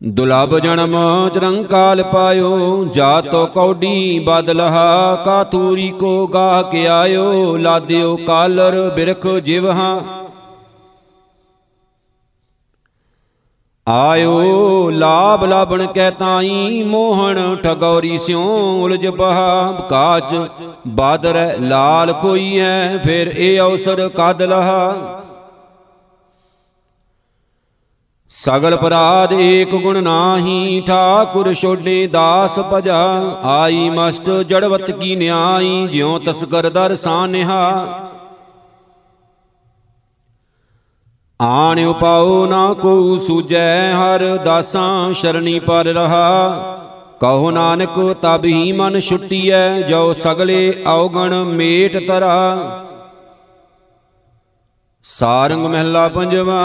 ਦੁਲਬ 0.03 0.59
ਜਨਮ 0.59 0.97
ਚਰੰਕਾਲ 1.35 2.03
ਪਾਇਓ, 2.03 2.85
ਜਾ 2.85 3.21
ਤੋ 3.21 3.47
ਕੌਡੀ 3.47 4.19
ਬਦਲਹਾ 4.19 5.15
ਕਾਤੂਰੀ 5.25 5.89
ਕੋ 5.91 6.27
ਗਾ 6.27 6.63
ਕੇ 6.63 6.87
ਆਇਓ। 6.87 7.57
ਲਾਦਿਓ 7.57 8.17
ਕਾਲਰ 8.17 8.91
ਬਿਰਖ 8.97 9.27
ਜਿਵਹਾ। 9.27 10.01
ਆਇਓ 13.89 14.91
ਲਾਭ 14.91 15.45
ਲਾਭਣ 15.45 15.87
ਕੈ 15.87 16.11
ਤਾਈ 16.11 16.83
ਮੋਹਣ, 16.83 17.57
ਠਗੌਰੀ 17.57 18.19
ਸਿਉ 18.19 18.43
ਉਲਝ 18.85 19.07
ਬਹਾ 19.07 19.73
ਕਾਚ। 19.91 20.35
ਬਾਦਰ 20.89 21.57
ਲਾਲ 21.61 22.13
ਕੋਈ 22.13 22.61
ਹੈ 22.61 22.99
ਫਿਰ 23.05 23.27
ਇਹ 23.27 23.61
ਅਵਸਰ 23.61 24.09
ਕਦ 24.09 24.43
ਲਹਾ। 24.43 24.95
ਸਗਲ 28.31 28.77
ਪਰਾਧ 28.77 29.33
ਏਕ 29.33 29.75
ਗੁਣ 29.75 30.03
ਨਾਹੀ, 30.03 30.83
ਠਾਕੁਰ 30.87 31.53
ਛੋਡੇ 31.55 32.07
ਦਾਸ 32.07 32.59
ਭਜਾ। 32.73 33.03
ਆਈ 33.45 33.91
ਮਸਤ 33.91 34.31
ਜੜਵਤ 34.31 34.91
ਕੀ 34.91 35.17
ਨਿਆਈ, 35.17 35.87
ਜਿਉ 35.87 36.19
ਤਸਕਰ 36.19 36.71
ਦਰ 36.71 36.97
ਸਾਨਿਹਾ। 36.97 37.87
ਆਣ 41.41 41.79
ਉਪਾਉ 41.81 42.47
ਨਾ 42.47 42.73
ਕੋ 42.75 43.19
ਸੂਜੈ, 43.19 43.93
ਹਰ 43.93 44.23
ਦਾਸਾਂ 44.37 45.13
ਸ਼ਰਣੀ 45.13 45.59
ਪਰ 45.59 45.85
ਰਹਾ। 45.87 46.79
ਕਹੋ 47.21 47.51
ਨਾਨਕ, 47.51 47.99
ਤਬ 48.23 48.45
ਹੀ 48.45 48.73
ਮਨ 48.73 49.01
ਛੁੱਟੀਐ, 49.01 49.81
ਜੋ 49.81 50.13
ਸਗਲੇ 50.13 50.73
ਔਗਣ 50.87 51.35
ਮੇਟ 51.35 51.97
ਤਰਾ 52.09 52.37
ਸਾਰੰਗ 55.05 55.67
ਮਹਿਲਾ 55.67 56.07
ਪੰਜਵਾ, 56.09 56.63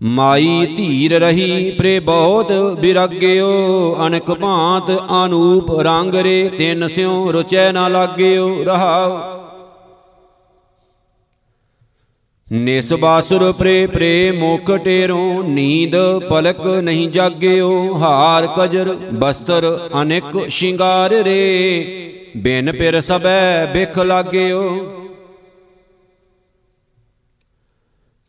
ਮਾਈ 0.00 0.74
ਧੀਰ 0.76 1.18
ਰਹੀ, 1.20 1.70
ਪ੍ਰੇ 1.70 1.98
ਬਹੁਤ 2.00 2.52
ਬਿਰਗਿਓ। 2.80 3.96
ਅਨਕ 4.06 4.30
ਭਾਂਤ 4.32 4.90
ਅਨੂਪ 5.24 5.70
ਰੰਗ 5.80 6.14
ਰੇ, 6.16 6.48
ਤਿੰਨ 6.48 6.88
ਸਿਉ 6.88 7.32
ਰੁਚੈ 7.32 7.70
ਨਾ 7.72 7.88
ਲਾਗਿਓ 7.88 8.64
ਰਹਾਉ। 8.64 9.35
ਨਿਸ 12.52 12.92
ਬਾਸੁਰ 12.92 13.52
ਪ੍ਰੇ 13.52 13.86
ਪ੍ਰੇ 13.86 14.30
ਮੁਖ 14.30 14.70
ਟੇਰੋ, 14.76 15.42
ਨੀਂਦ 15.42 15.96
ਪਲਕ 16.30 16.66
ਨਹੀਂ 16.66 17.08
ਜਾਗਿਓ, 17.08 17.98
ਹਾਰ 17.98 18.46
ਕਜਰ 18.46 18.92
ਬਸਤਰ 19.14 19.90
ਅਨੇਕ 20.02 20.48
ਸ਼ਿੰਗਾਰ 20.48 21.10
ਰੇ। 21.10 22.32
ਬਿਨ 22.36 22.72
ਪਿਰ 22.72 23.00
ਸਬੈ 23.00 23.66
ਬਿਖ 23.66 23.98
ਲਾਗਿਓ। 23.98 24.62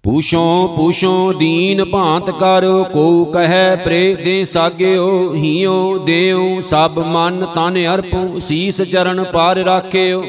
ਪੂਛੋ 0.04 0.74
ਪੂਛੋ 0.78 1.34
ਦੀਨ 1.34 1.86
ਭਾਂਤ 1.86 2.30
ਕਰ 2.30 2.66
ਕੋ 2.94 3.26
ਕਹੈ 3.26 3.76
ਪ੍ਰੇ 3.76 4.16
ਦੇ 4.16 4.46
ਸਾਗਿਓ 4.46 5.34
ਹੀਓ 5.36 5.98
ਦੇਉ 5.98 6.62
ਸਭ 6.62 7.00
ਮਨ 7.08 7.46
ਤਨ 7.56 7.78
ਅਰਪਉ 7.94 8.40
ਸੀਸ 8.40 8.82
ਚਰਨ 8.82 9.24
ਪਾਰ 9.24 9.58
ਰਾਖਿਓ। 9.58 10.24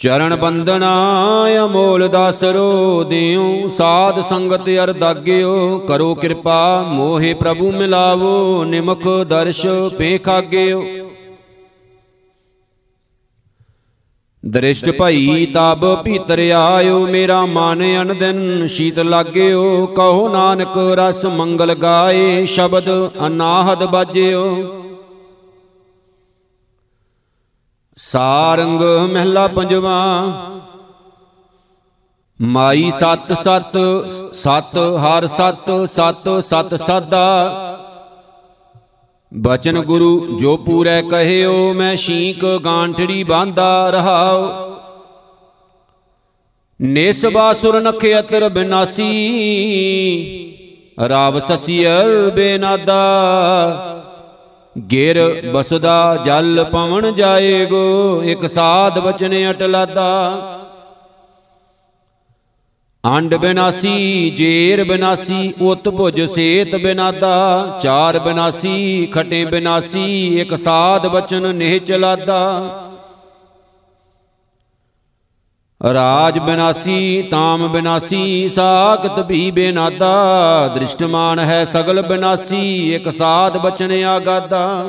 ਚਰਨ 0.00 0.34
ਬੰਦਨਾ 0.36 0.88
ਅਮੋਲ 1.64 2.06
ਦਾਸਰੋ 2.08 3.04
ਦਿਉ, 3.04 3.68
ਸਾਧ 3.68 4.20
ਸੰਗਤ 4.20 4.68
ਅਰਦਾਗਿਓ 4.84 5.78
ਕਰੋ 5.78 6.14
ਕਿਰਪਾ, 6.14 6.82
ਮੋਹਿ 6.88 7.32
ਪ੍ਰਭੂ 7.34 7.70
ਮਿਲਾਵੋ, 7.72 8.64
ਨਿਮਖ 8.64 9.06
ਦਰਸ਼ 9.28 9.66
ਪੇਖਾਗਿਓ 9.98 10.84
ਦ੍ਰਿਸ਼ਟ 14.44 14.90
ਭਈ 14.90 15.46
ਤਬ 15.54 15.84
ਭੀਤਰ 16.04 16.38
ਆਇਓ, 16.56 17.06
ਮੇਰਾ 17.06 17.44
ਮਨ 17.46 17.82
ਅਨ 18.02 18.16
ਦਿਨ 18.18 18.66
ਸ਼ੀਤ 18.66 18.98
ਲਾਗਿਓ, 18.98 19.86
ਕਹੋ 19.86 20.28
ਨਾਨਕ 20.28 20.76
ਰਸ 20.98 21.24
ਮੰਗਲ 21.26 21.74
ਗਾਏ, 21.74 22.44
ਸ਼ਬਦ 22.46 22.88
ਅਨਾਹਦ 23.26 23.84
ਬਾਜਿਓ। 23.84 24.44
ਸਾਰੰਗ 27.96 28.80
ਮਹਿਲਾ 29.12 29.46
ਪੰਜਵਾ। 29.46 29.94
ਮਾਈ 32.40 32.90
ਸਤ 32.90 33.32
ਸਤ 33.32 33.78
ਸਤ 34.34 34.76
ਹਰ 34.98 35.26
ਸਤ 35.26 35.70
ਸਤ 35.86 36.28
ਸਤ 36.40 36.74
ਸਾਦਾ। 36.82 37.22
ਬਚਨ 39.32 39.80
ਗੁਰੂ 39.80 40.38
ਜੋ 40.40 40.56
ਪੂਰੈ 40.56 41.00
ਕਹਿਓ, 41.02 41.72
ਮੈਂ 41.72 41.96
ਸ਼ੀਕ 41.96 42.44
ਗਾਂਠੜੀ 42.64 43.24
ਬਾਂਦਾ 43.24 43.90
ਰਹਾਉ। 43.90 44.44
ਨਿਸ 46.80 47.24
ਬਾਸੁਰ 47.26 47.80
ਨਖਿਅਤਰ 47.80 48.48
ਬਿਨਾਸੀ, 48.48 49.12
ਰਾਵ 51.08 51.38
ਸਸੀਅਰ 51.40 52.30
ਬੇਨਾਦਾ। 52.34 53.02
ਗਿਰ 54.92 55.42
ਬਸਦਾ 55.54 56.18
ਜਲ 56.24 56.64
ਪਵਨ 56.64 57.14
ਜਾਏਗੋ 57.14 58.22
ਇਕ 58.24 58.46
ਸਾਧ 58.46 58.98
ਬਚਨ 58.98 59.50
ਅਟਲਾਦਾ। 59.50 60.42
ਅੰਡ 63.04 63.34
ਬਿਨਾਸੀ, 63.34 64.30
ਜੇਰ 64.30 64.84
ਬਿਨਾਸੀ, 64.84 65.52
ਉਤ 65.60 65.88
ਭੁਜ 65.88 66.20
ਸੇਤ 66.20 66.76
ਬਿਨਾਦਾ। 66.76 67.78
ਚਾਰ 67.82 68.18
ਬਿਨਾਸੀ, 68.18 69.06
ਖਟੇ 69.06 69.44
ਬਿਨਾਸੀ, 69.44 70.40
ਇਕ 70.40 70.56
ਸਾਧ 70.58 71.06
ਬਚਨ 71.06 71.54
ਨਿਹ 71.54 71.80
ਚਲਾਦਾ। 71.80 72.60
ਰਾਜ 75.82 76.38
ਬਿਨਾਸੀ, 76.38 77.22
ਤਾਮ 77.22 77.68
ਬਿਨਾਸੀ, 77.68 78.48
ਸਾਖਤ 78.48 79.18
ਵੀ 79.20 79.50
ਬਿਨਾਦਾ, 79.50 80.68
ਦ੍ਰਿਸ਼ਟਮਾਨ 80.74 81.38
ਹੈ 81.38 81.64
ਸਗਲ 81.64 82.02
ਬਿਨਾਸੀ, 82.02 82.94
ਇਕ 82.94 83.10
ਸਾਧ 83.12 83.56
ਬਚਨ 83.56 84.04
ਆਗਾਦਾ। 84.04 84.86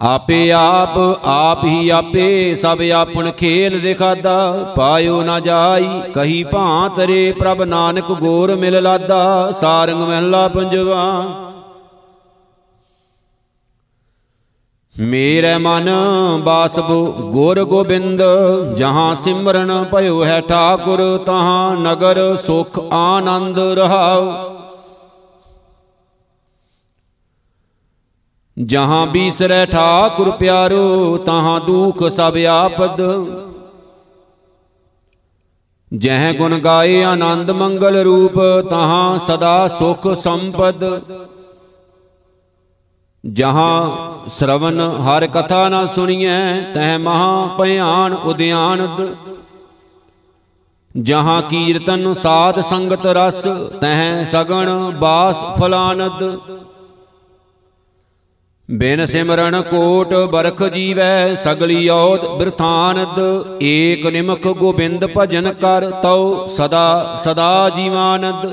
ਆਪੇ 0.00 0.52
ਆਪ 0.52 0.98
ਆਪ 1.24 1.64
ਹੀ 1.64 1.88
ਆਪੇ, 1.88 2.54
ਸਭ 2.54 2.82
ਆਪਣ 2.94 3.30
ਖੇਲ 3.30 3.80
ਦਿਖਾਦਾ, 3.80 4.72
ਪਾਇਓ 4.76 5.22
ਨਾ 5.22 5.40
ਜਾਈ, 5.40 6.00
ਕਹੀ 6.14 6.44
ਭਾਂਤ 6.44 6.98
ਰੇ 6.98 7.32
ਪ੍ਰਭ 7.32 7.62
ਨਾਨਕ 7.62 8.12
ਗੋਰ 8.12 8.54
ਮਿਲ 8.56 8.82
ਲਾਦਾ, 8.82 9.52
ਸਾਰੰਗ 9.52 10.02
ਮਹਿਲਾ 10.02 10.48
ਪੰਜਵਾ। 10.48 11.24
ਮੇਰੇ 15.00 15.58
ਮਨ 15.58 15.90
ਬਾਸਬੋ 16.44 17.12
ਗੁਰ 17.12 17.64
ਗੋਬਿੰਦ, 17.64 18.22
ਜਹਾਂ 18.76 19.14
ਸਿਮਰਨ 19.14 19.84
ਭਇਓ 19.84 20.24
ਹੈ 20.24 20.40
ਠਾਕੁਰ, 20.40 21.18
ਤਹਾਂ 21.26 21.76
ਨਗਰ 21.76 22.36
ਸੁਖ 22.36 22.78
ਆਨੰਦ 22.92 23.58
ਰਹਾਉ। 23.58 24.32
ਜਹਾਂ 28.58 29.06
ਬੀਸਰੈ 29.06 29.66
ਠਾਕੁਰ 29.66 30.30
ਪਿਆਰੋ, 30.30 31.16
ਤਹਾਂ 31.16 31.60
ਦੁਖ 31.60 32.08
ਸਭ 32.08 32.36
ਆਪਦ। 32.50 33.02
ਜਹ 35.94 36.32
ਗੁਣ 36.32 36.58
ਗਾਏ 36.58 37.02
ਆਨੰਦ 37.02 37.50
ਮੰਗਲ 37.50 37.96
ਰੂਪ, 37.96 38.40
ਤਹਾਂ 38.70 39.18
ਸਦਾ 39.18 39.68
ਸੁਖ 39.68 40.14
ਸੰਪਦ। 40.14 40.84
ਜਹਾਂ 43.26 44.28
ਸ਼ਰਵਨ 44.30 44.80
ਹਰ 44.80 45.26
ਕਥਾ 45.26 45.68
ਨਾ 45.68 45.84
ਸੁਣੀਐ, 45.86 46.60
ਤਹ 46.74 46.98
ਮਹਾ 46.98 47.46
ਭਿਆਨ 47.58 48.12
ਉਦਿਆਨਦ 48.14 49.16
ਜਹਾਂ 50.94 51.40
ਕੀਰਤਨ 51.42 52.12
ਸਾਧ 52.14 52.60
ਸੰਗਤ 52.60 53.06
ਰਸ, 53.06 53.42
ਤਹ 53.80 54.24
ਸਗਣ 54.24 54.70
ਬਾਸ 55.00 55.42
ਫਲਾਨਦ 55.58 56.22
ਬਿਨ 58.68 59.04
ਸਿਮਰਨ 59.06 59.60
ਕੋਟ 59.62 60.14
ਬਰਖ 60.32 60.62
ਜੀਵੈ, 60.64 61.34
ਸਗਲੀ 61.34 61.88
ਔਦ 61.88 62.26
ਬਿਰਥਾਨਦ 62.38 63.18
ਏਕ 63.62 64.06
ਨਿਮਖ 64.06 64.46
ਗੋਬਿੰਦ 64.48 65.06
ਭਜਨ 65.16 65.52
ਕਰ 65.52 65.90
ਤਉ 66.02 66.46
ਸਦਾ 66.46 67.16
ਸਦਾ 67.24 67.68
ਜੀਵਾਨਦ 67.76 68.52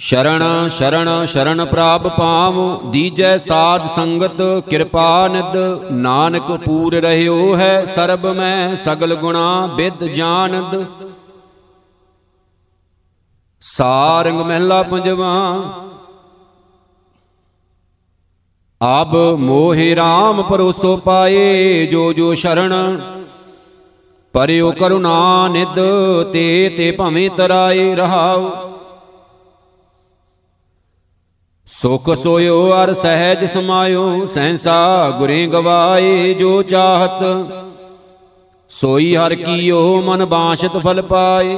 ਸ਼ਰਣ 0.00 0.42
ਸ਼ਰਣ 0.68 1.08
ਸ਼ਰਣ 1.26 1.64
ਪ੍ਰਾਪ 1.64 2.06
ਪਾਵ 2.08 2.54
ਦੀਜੈ 2.90 3.36
ਸਾਧ 3.38 3.86
ਸੰਗਤ, 3.86 4.40
ਕਿਰਪਾ 4.68 5.28
ਨਿਦ 5.28 5.56
ਨਾਨਕ 5.92 6.50
ਪੂਰ 6.64 6.94
ਰਹਿਓ 6.94 7.56
ਹੈ 7.56 7.84
ਸਰਬ 7.86 8.26
ਮੈਂ 8.26 8.76
ਸਗਲ 8.76 9.14
ਗੁਣਾ 9.14 9.66
ਵਿਦ 9.66 10.04
ਜਾਣਦ। 10.06 10.84
ਸਾਰੰਗ 13.62 14.40
ਮਹਿਲਾ 14.40 14.82
ਪੰਜਵਾ 14.82 15.34
ਅਬ 18.80 19.14
ਮੋਹਿ 19.38 19.94
RAM 19.96 20.42
ਪਰੋਸੋ 20.42 20.96
ਪਾਏ, 20.96 21.86
ਜੋ 21.86 22.12
ਜੋ 22.12 22.34
ਸ਼ਰਣ 22.34 22.98
ਪਰਿਓ 24.34 24.70
ਕਰੁਣਾ 24.70 25.48
ਨਿਦ 25.48 25.78
ਤੇ 26.32 26.74
ਤੇ 26.76 26.90
ਭਵੇਂ 26.90 27.28
ਤਰਾਏ 27.30 27.94
ਰਹਾਉ। 27.94 28.69
ਸੁਖ 31.82 32.08
ਸੋਇਓ 32.18 32.72
ਅਰ 32.72 32.92
ਸਹਿਜ 32.94 33.44
ਸਮਾਇਓ, 33.44 34.26
ਸਹਸਾ 34.26 35.10
ਗੁਰੇ 35.10 35.46
ਗਵਾਏ 35.46 36.34
ਜੋ 36.34 36.62
ਚਾਹਤ। 36.62 37.22
ਸੋਈ 38.70 39.14
ਹਰ 39.16 39.34
ਕੀਓ 39.34 40.00
ਮਨ 40.00 40.24
ਬਾਸ਼ਤ 40.24 40.76
ਫਲ 40.76 41.02
ਪਾਏ। 41.02 41.56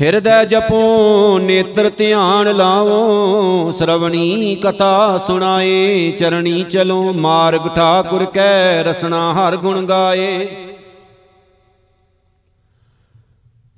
ਹਿਰਦੈ 0.00 0.44
ਜਪੋ, 0.44 1.38
ਨੇਤਰ 1.38 1.90
ਧਿਆਨ 1.90 2.56
ਲਾਵੋ, 2.56 3.72
ਸ਼ਰਵਣੀ 3.78 4.54
ਕਥਾ 4.56 5.18
ਸੁਣਾਏ, 5.18 6.10
ਚਰਣੀ 6.10 6.64
ਚਲੋ, 6.64 7.12
ਮਾਰਗ 7.12 7.68
ਠਾਕੁਰ 7.74 8.24
ਕੈ 8.24 8.82
ਰਸਨਾ 8.82 9.32
ਹਰ 9.32 9.56
ਗੁਣ 9.56 9.86
ਗਾਏ। 9.86 10.46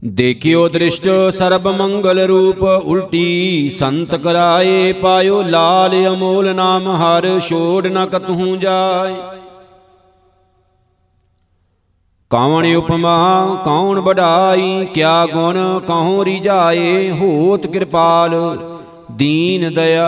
ਦੇਖਿਓ 0.06 0.68
ਦ੍ਰਿਸ਼ਟ 0.68 1.08
ਸਰਬ 1.34 1.68
ਮੰਗਲ 1.68 2.20
ਰੂਪ, 2.20 2.62
ਉਲਟੀ 2.62 3.70
ਸੰਤ 3.70 4.14
ਕਰਾਏ 4.14 4.92
ਪਾਇਓ 4.92 5.42
ਲਾਲ 5.42 6.06
ਅਮੋਲ 6.08 6.54
ਨਾਮ, 6.54 6.88
ਹਰ 6.96 7.40
ਛੋੜ 7.40 7.86
ਨ 7.86 8.06
ਕਤਹੂ 8.06 8.56
ਜਾਏ। 8.56 9.14
ਕੌਣ 12.30 12.76
ਉਪਮਾ 12.76 13.46
ਕੌਣ 13.64 14.00
ਬੜਾਈ 14.00 14.86
ਕਿਆ 14.94 15.26
ਗੁਣ 15.26 15.80
ਕਹਉ 15.88 16.24
ਰਿਜਾਏ 16.24 17.10
ਹੋਤ 17.10 17.66
ਕਿਰਪਾਲ, 17.66 18.58
ਦੀਨ 19.12 19.74
ਦਇਆ। 19.74 20.06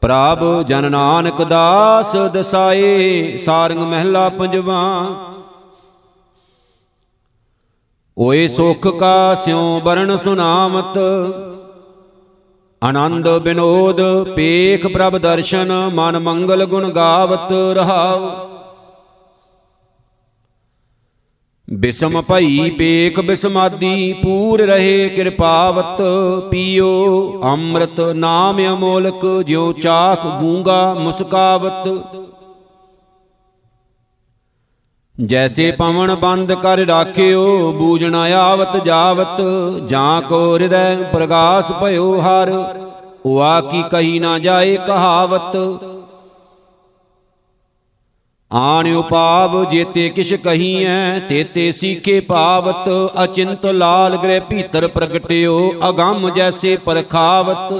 ਪ੍ਰਭ 0.00 0.62
ਜਨ 0.62 0.90
ਨਾਨਕ 0.90 1.42
ਦਾਸ 1.42 2.16
ਦਸਾਏ, 2.16 3.36
ਸਾਰੰਗ 3.36 3.78
ਮਹਿਲਾ 3.78 4.28
ਪੰਜਵਾ। 4.28 5.06
ਓਏ 8.20 8.48
ਸੁਖ 8.48 8.88
ਕਾ 8.88 9.34
ਸਿਉ 9.34 9.80
ਬਰਨ 9.80 10.16
ਸੁਨਾਮਤ। 10.16 10.98
ਆਨੰਦ 12.84 13.38
ਬਿਨੋਦ, 13.38 14.22
ਪੇਖ 14.22 14.86
ਪ੍ਰਭ 14.86 15.18
ਦਰਸ਼ਨ, 15.18 15.90
ਮਨ 15.94 16.18
ਮੰਗਲ 16.18 16.64
ਗੁਣ 16.64 16.90
ਗਾਵਤ 16.90 17.52
ਰਹਾਉ। 17.72 18.30
ਬਿਸਮ 21.70 22.20
ਭਈ 22.20 22.70
ਪੇਖ 22.70 23.20
ਬਿਸਮਾਦੀ, 23.20 24.12
ਪੂਰ 24.12 24.60
ਰਹੇ 24.60 25.08
ਕਿਰਪਾਵਤ 25.08 26.02
ਪੀਓ। 26.50 27.40
ਅੰਮ੍ਰਿਤ 27.44 28.00
ਨਾਮ 28.00 28.58
ਅਮੋਲਕ, 28.74 29.42
ਜਿਉ 29.46 29.72
ਚਾਖ 29.72 30.26
ਗੂੰਗਾ 30.26 30.94
ਮੁਸਕਾਵਤ। 30.94 31.88
ਜੈਸੇ 35.18 35.70
ਪਵਨ 35.70 36.14
ਬੰਦ 36.14 36.52
ਕਰ 36.52 36.78
ਰਾਖਿਓ, 36.78 37.72
ਬੂਝਣ 37.72 38.14
ਆਵਤ 38.14 38.76
ਜਾਵਤ, 38.84 39.40
ਜਾਂ 39.88 40.22
ਕੋ 40.22 40.54
ਹਿਰਦੈ 40.54 40.96
ਪ੍ਰਗਾਸ 41.12 41.72
ਭਇਓ 41.72 42.20
ਹਰ, 42.20 42.52
ਉਆ 43.26 43.60
ਕੀ 43.60 43.82
ਕਹੀ 43.90 44.18
ਨਾ 44.18 44.38
ਜਾਏ 44.38 44.76
ਕਹਾਵਤ। 44.76 45.56
ਆਣ 48.52 48.88
ਉਪਾਵ 48.96 49.64
ਜੇਤੇ 49.64 50.08
ਕਿਛ 50.08 50.32
ਕਹੀਐ, 50.34 51.18
ਤੇਤੇ 51.18 51.72
ਸੀਖੇ 51.72 52.20
ਪਾਵਤ, 52.20 52.88
ਅਚਿੰਤ 53.24 53.66
ਲਾਲ 53.66 54.16
ਗ੍ਰਹਿ 54.16 54.40
ਭੀਤਰ 54.40 54.86
ਪ੍ਰਗਟਿਓ, 54.88 55.74
ਅਗੰਮ 55.88 56.30
ਜੈਸੇ 56.30 56.76
ਪਰਖਾਵਤ। 56.76 57.72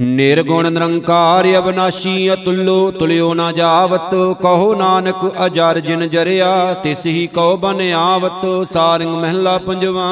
ਨਿਰਗੁਣ 0.00 0.70
ਨਿਰੰਕਾਰ 0.70 1.46
ਅਬਨਾਸ਼ੀ 1.58 2.32
ਅਤੁੱਲੋ 2.32 2.90
ਤੁਲਿਓ 2.90 3.32
ਨਾ 3.34 3.50
ਜਾਵਤ, 3.52 4.14
ਕਹੋ 4.42 4.74
ਨਾਨਕ 4.74 5.44
ਅਜਰ 5.46 5.80
ਜਿਨ 5.80 6.08
ਜਰਿਆ, 6.08 6.74
ਤਿਸ 6.74 7.06
ਹੀ 7.06 7.26
ਕਉ 7.26 7.56
ਬਨ 7.56 7.80
ਆਵਤ, 7.92 8.46
ਸਾਰੰਗ 8.72 9.14
ਮਹਿਲਾ 9.16 9.58
ਪੰਜਵਾ। 9.58 10.08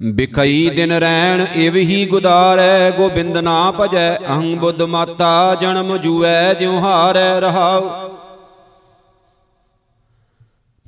ਬਿਖਈ 0.00 0.70
ਦਿਨ 0.70 0.92
ਰੈਣ, 0.92 1.46
ਇਵ 1.56 1.76
ਹੀ 1.76 2.04
ਗੁਦਾਰੈ, 2.06 2.90
ਗੋਬਿੰਦ 2.90 3.38
ਨਾ 3.38 3.70
ਭਜੈ 3.70 4.14
ਅਹੰ 4.16 4.56
ਬੁੱਧ 4.56 4.82
ਮਾਤਾ 4.82 5.56
ਜਨਮ 5.60 5.96
ਜੂਐ, 5.96 6.54
ਜਿਉ 6.54 6.80
ਹਾਰੈ 6.80 7.40
ਰਹਾਉ। 7.40 7.90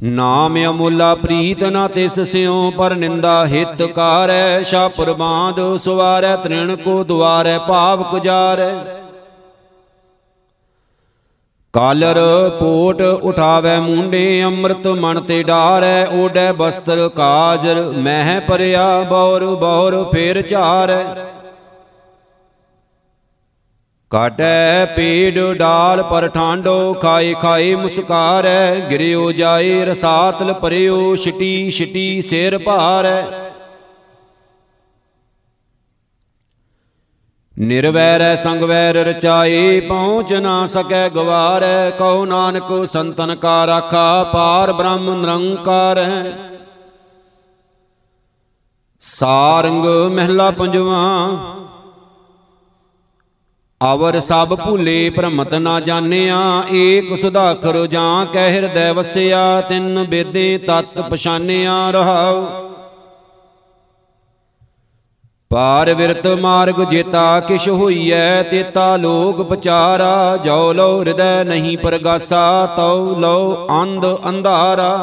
ਨਾਮ 0.04 0.56
ਅਮੁੱਲਾ 0.64 1.14
ਪ੍ਰੀਤ 1.14 1.62
ਨਾ 1.64 1.86
ਤਿਸ 1.88 2.18
ਸਿਉ 2.22 2.70
ਪਰ 2.70 2.94
ਨਿੰਦਾ 2.94 3.46
ਹਿਤ 3.46 3.82
ਕਾਰੈ 3.84 4.62
ਸ਼ਾਪੁਰ 4.62 5.12
ਬਾਂਧ 5.12 5.60
ਸੁਵਾਰੈ, 5.76 6.34
ਤ੍ਰਿਣ 6.36 6.74
ਕੋ 6.76 7.02
ਦੁਆਰੈ, 7.04 7.58
ਭਾਵ 7.58 8.18
ਜਾਰੈ 8.18 8.72
ਕਾਲਰ 11.74 12.18
ਪੋਟ 12.58 13.00
ਉਠਾਵੇ 13.02 13.78
ਮੁੰਡੇ, 13.78 14.42
ਅੰਮ੍ਰਿਤ 14.44 14.86
ਮਨ 14.86 15.20
ਤੇ 15.20 15.42
ਡਾਰੈ 15.42 16.06
ਓਡੈ 16.14 16.50
ਬਸਤਰ 16.52 17.08
ਕਾਜਰ, 17.08 17.80
ਮਹਿ 17.98 18.38
ਪਰਿਆ 18.48 18.86
ਬੌਰ 19.10 19.44
ਬੌਰ 19.56 20.02
ਫੇਰ 20.12 20.42
ਝਾਰੈ। 20.42 21.04
ਕਾਟੈ 24.14 24.84
ਪੀੜ, 24.86 25.54
ਡਾਲ 25.54 26.02
ਪਰ 26.02 26.28
ਠਾਂਡੋ 26.28 26.92
ਖਾਏ 26.94 27.32
ਖਾਏ 27.34 27.74
ਮੁਸਕਾਰੈ, 27.74 28.74
ਗਿਰਿਓ 28.90 29.30
ਜਾਏ 29.32 29.84
ਰਸਾਤਲ 29.84 30.52
ਪਰਿਓ 30.52 31.14
ਛਟੀ 31.16 31.70
ਛਟੀ 31.70 32.22
ਸਿਰ 32.22 32.56
ਭਾਰੈ। 32.58 33.24
ਨਿਰਵੈਰੈ 37.54 38.34
ਸੰਗ 38.36 38.62
ਵੈਰ 38.62 38.96
ਰਚਾਏ 39.06 39.80
ਪਹੁੰਚ 39.80 40.32
ਨਾ 40.32 40.54
ਸਕੈ 40.66 41.08
ਗਵਾਰੈ, 41.08 41.90
ਕਹੋ 41.90 42.24
ਨਾਨਕ 42.26 42.72
ਸੰਤਨ 42.92 43.34
ਕਾ 43.34 43.66
ਰਾਖਾ, 43.66 44.22
ਪਾਰ 44.24 44.72
ਬ੍ਰਹਮ 44.72 45.12
ਨਿਰੰਕਾਰ। 45.14 45.98
ਹੈ 45.98 46.38
ਸਾਰੰਗ 49.02 49.84
ਮਹਿਲਾ 50.12 50.50
ਪੰਜਵਾ 50.50 51.04
ਅਵਰ 53.92 54.20
ਸਭ 54.20 54.54
ਭੁਲੇ 54.54 55.10
ਭ੍ਰਮਤ 55.10 55.54
ਨਾ 55.54 55.80
ਜਾਣਿਆ, 55.80 56.38
ਏਕ 56.72 57.20
ਸੁਧਾਖਰ 57.20 57.86
ਜਾਂ 57.86 58.26
ਕਹਿ 58.26 58.52
ਹਿਰਦੈ 58.52 58.92
ਵਸਿਆ, 58.92 59.60
ਤਿੰਨ 59.60 60.04
ਬੇਦੇ 60.04 60.58
ਤਤ 60.58 61.00
ਪਛਾਨਿਆ 61.00 61.90
ਰਹਾਉ। 61.90 62.46
ਪਾਰ 65.50 65.92
ਵਿਰਤ 65.94 66.26
ਮਾਰਗ 66.26 66.82
ਜੇਤਾ 66.90 67.40
ਕਿਛ 67.40 67.68
ਹੋਈਐ, 67.68 68.42
ਤੇਤਾ 68.42 68.96
ਲੋਕ 68.96 69.42
ਪਚਾਰਾ 69.42 70.36
ਜੋ 70.36 70.72
ਲੋ 70.72 70.98
ਹਿਰਦੈ 71.00 71.44
ਨਹੀਂ 71.44 71.76
ਪਰਗਾਸਾ, 71.78 72.66
ਤਉ 72.76 73.20
ਲੋ 73.20 73.68
ਅੰਧ 73.82 74.06
ਅੰਧਾਰਾ। 74.28 74.98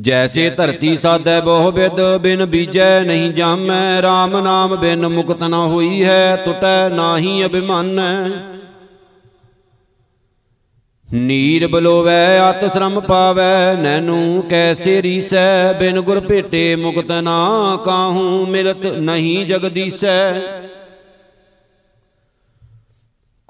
ਜੈਸੇ 0.00 0.50
ਧਰਤੀ 0.50 0.96
ਸਾਧੈ 0.96 1.40
ਬਹੁ 1.40 1.70
ਵਿਦ 1.72 2.00
ਬਿਨ 2.20 2.44
ਬੀਜੈ 2.44 3.00
ਨਹੀਂ 3.00 3.32
ਜਾਮੈ। 3.34 4.00
RAM 4.00 4.42
ਨਾਮ 4.42 4.76
ਬਿਨ 4.76 5.08
ਮੁਕਤ 5.08 5.42
ਨ 5.42 5.54
ਹੋਈ 5.54 6.04
ਹੈ 6.04 6.36
ਟੁਟੈ 6.36 6.88
ਨਾਹੀ 6.88 7.44
ਅਭਿਮਾਨੈ। 7.46 8.28
ਨੀਰ 11.14 11.66
ਬਲੋਵੈ 11.66 12.50
ਅਤ 12.50 12.72
ਸ਼ਰਮ 12.72 13.00
ਪਾਵੈ 13.00 13.74
ਨੈਨੂ 13.74 14.42
ਕੈਸੇ 14.42 15.02
ਰੀਸੈ? 15.02 15.72
ਬਿਨ 15.72 16.00
ਗੁਰ 16.00 16.20
ਭੇਟੇ 16.20 16.76
ਮੁਕਤ 16.76 17.12
ਨਾ 17.12 17.78
ਕਾਹੂ 17.84 18.46
ਮਿਲਤ 18.46 18.86
ਨਹੀਂ 18.86 19.46
ਜਗਦੀਸੈ। 19.46 20.40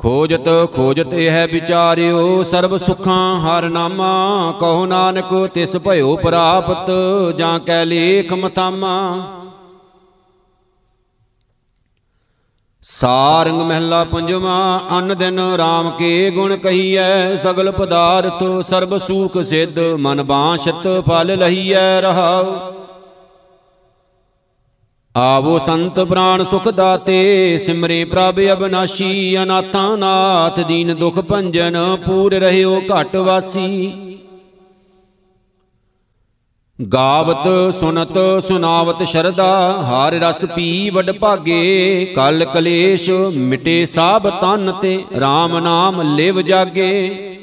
ਖੋਜਤ 0.05 0.49
ਖੋਜਤ 0.75 1.13
ਇਹ 1.15 1.49
ਵਿਚਾਰਿਓ, 1.53 2.43
ਸਰਬ 2.43 2.77
ਸੁਖਾਂ 2.77 3.41
ਹਰ 3.41 3.69
ਨਾਮਾ, 3.69 4.55
ਕਹੋ 4.61 4.87
ਨਾਨਕ 4.87 5.33
ਤਿਸ 5.55 5.77
ਭਇਓ 5.77 6.17
ਪ੍ਰਾਪਤ, 6.17 6.91
ਜਾਂ 7.37 7.59
ਕੈ 7.61 7.85
ਲੇਖ 7.85 8.33
ਮਥਾਮਾ। 8.33 8.97
ਸਾਰੰਗ 12.83 13.63
ਮਹਿਲਾ 13.63 14.05
ਪੰਜਵਾ, 14.05 14.81
ਅਨ 14.99 15.17
ਦਿਨ 15.19 15.41
RAM 15.55 15.91
ਕੇ 15.99 16.31
ਗੁਣ 16.31 16.57
ਕਹੀਐ, 16.57 17.37
ਸਗਲ 17.37 17.71
ਪਦਾਰਥ 17.71 18.45
ਸਰਬ 18.63 18.99
ਸੂਖ 18.99 19.43
ਸਿੱਧ, 19.43 19.79
ਮਨ 19.79 20.23
ਬਾਸ਼ਤ 20.23 21.03
ਫਲ 21.09 21.39
ਲਹੀਐ 21.39 22.01
ਰਹਾਉ। 22.01 22.45
ਆਵੋ 25.17 25.59
ਸੰਤ 25.59 25.99
ਪ੍ਰਾਨ 26.01 26.45
ਸੁਖ 26.45 26.69
ਦਾਤੇ, 26.69 27.59
ਸਿਮਰੇ 27.59 28.05
ਪ੍ਰਭ 28.05 28.41
ਅਬਨਾਸ਼ੀ, 28.53 29.37
ਅਨਾਥਾਂ 29.43 29.97
ਨਾਥ, 29.99 30.59
ਦੀਨ 30.61 30.95
ਦੁਖ 30.95 31.19
ਭੰਜਨ, 31.19 31.77
ਪੂਰ 32.07 32.35
ਰਹਿਓ 32.35 32.81
ਘਟ 32.81 33.15
ਵਾਸੀ। 33.17 33.93
ਗਾਵਤ, 36.79 37.47
ਸੁਨਤ, 37.81 38.19
ਸੁਨਾਵਤ 38.49 39.03
ਸ਼ਰਦਾ 39.03 39.47
ਹਾਰ 39.83 40.13
ਰਸ 40.13 40.45
ਪੀ 40.45 40.91
ਵਡ 40.91 41.11
ਭਾਗੇ, 41.11 42.05
ਕਲ 42.17 42.45
ਕਲੇਸ਼ 42.45 43.11
ਮਿਟੇ 43.37 43.85
ਸਾਬ 43.87 44.29
ਤਨ 44.31 44.73
ਤੇ 44.83 44.97
RAM 45.17 45.61
ਨਾਮ 45.61 46.03
ਲਿਵ 46.17 46.41
ਜਾਗੇ। 46.41 47.34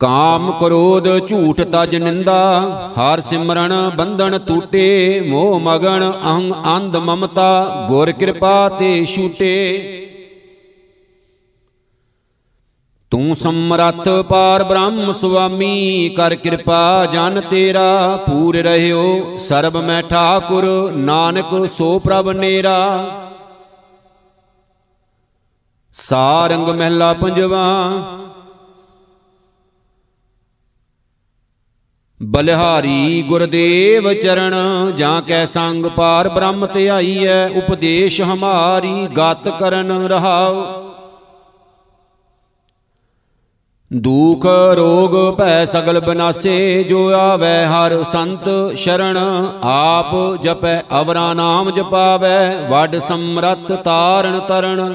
ਕਾਮ 0.00 0.50
ਕ੍ਰੋਧ 0.60 1.08
ਝੂਠ 1.28 1.60
ਤਜ 1.60 1.96
ਨਿੰਦਾ, 1.96 2.62
ਹਰ 2.98 3.20
ਸਿਮਰਨ 3.20 3.72
ਬੰਧਨ 3.96 4.38
ਟੂਟੇ, 4.38 5.20
ਮੋਹ 5.20 5.60
ਮਗਨ 5.60 6.12
ਅਹੰ 6.12 6.52
ਅੰਧ 6.76 6.96
ਮਮਤਾ, 6.96 7.86
ਗੁਰ 7.88 8.12
ਕਿਰਪਾ 8.12 8.68
ਤੇ 8.68 9.04
ਛੂਟੇ। 9.04 10.00
ਤੂੰ 13.10 13.36
ਸਮਰੱਥ 13.36 14.08
ਪਾਰ 14.28 14.62
ਬ੍ਰਹਮ 14.64 15.12
ਸੁਆਮੀ, 15.12 16.08
ਕਰ 16.08 16.34
ਕਿਰਪਾ 16.34 17.06
ਜਨ 17.12 17.40
ਤੇਰਾ, 17.40 18.16
ਪੂਰ 18.16 18.56
ਰਹਿਓ 18.56 19.36
ਸਰਬ 19.38 19.76
ਮੈਂ 19.76 20.02
ਠਾਕੁਰ, 20.02 20.64
ਨਾਨਕ 20.92 21.68
ਸੋ 21.70 21.98
ਪ੍ਰਭ 21.98 22.30
ਨੇਰਾ। 22.30 22.78
ਸਾਰੰਗ 25.96 26.68
ਮਹਿਲਾ 26.68 27.12
ਪੰਜਵਾ 27.12 27.64
ਬਲਿਹਾਰੀ 32.24 33.22
ਗੁਰਦੇਵ 33.22 34.12
ਚਰਨ, 34.12 34.54
ਜਾਂ 34.96 35.20
ਕੈ 35.22 35.44
ਸੰਗ 35.46 35.86
ਪਾਰ 35.86 36.28
ਬ੍ਰਹਮ 36.28 36.66
ਧਿਆਈ 36.66 37.26
ਐ 37.26 37.48
ਉਪਦੇਸ਼ 37.48 38.20
ਹਮਾਰੀ 38.22 39.06
ਗਤ 39.18 39.48
ਕਰਨ 39.60 39.92
ਰਹਾਉ। 40.06 40.64
ਦੁਖ 43.90 44.46
ਰੋਗ 44.74 45.38
ਭੈ 45.38 45.64
ਸਗਲ 45.64 46.00
ਬਨਾਸੇ, 46.00 46.84
ਜੋ 46.84 47.08
ਆਵੈ 47.14 47.66
ਹਰ 47.66 48.02
ਸੰਤ 48.04 48.48
ਸ਼ਰਣ 48.76 49.18
ਆਪ 49.62 50.14
ਜਪੈ 50.42 50.80
ਅਵਰਾ 51.00 51.32
ਨਾਮ 51.34 51.70
ਜਪਾਵੈ, 51.70 52.68
ਵੱਡ 52.70 52.98
ਸਮਰੱਥ 52.98 53.72
ਤਾਰਨ 53.72 54.40
ਤਰਣ 54.48 54.94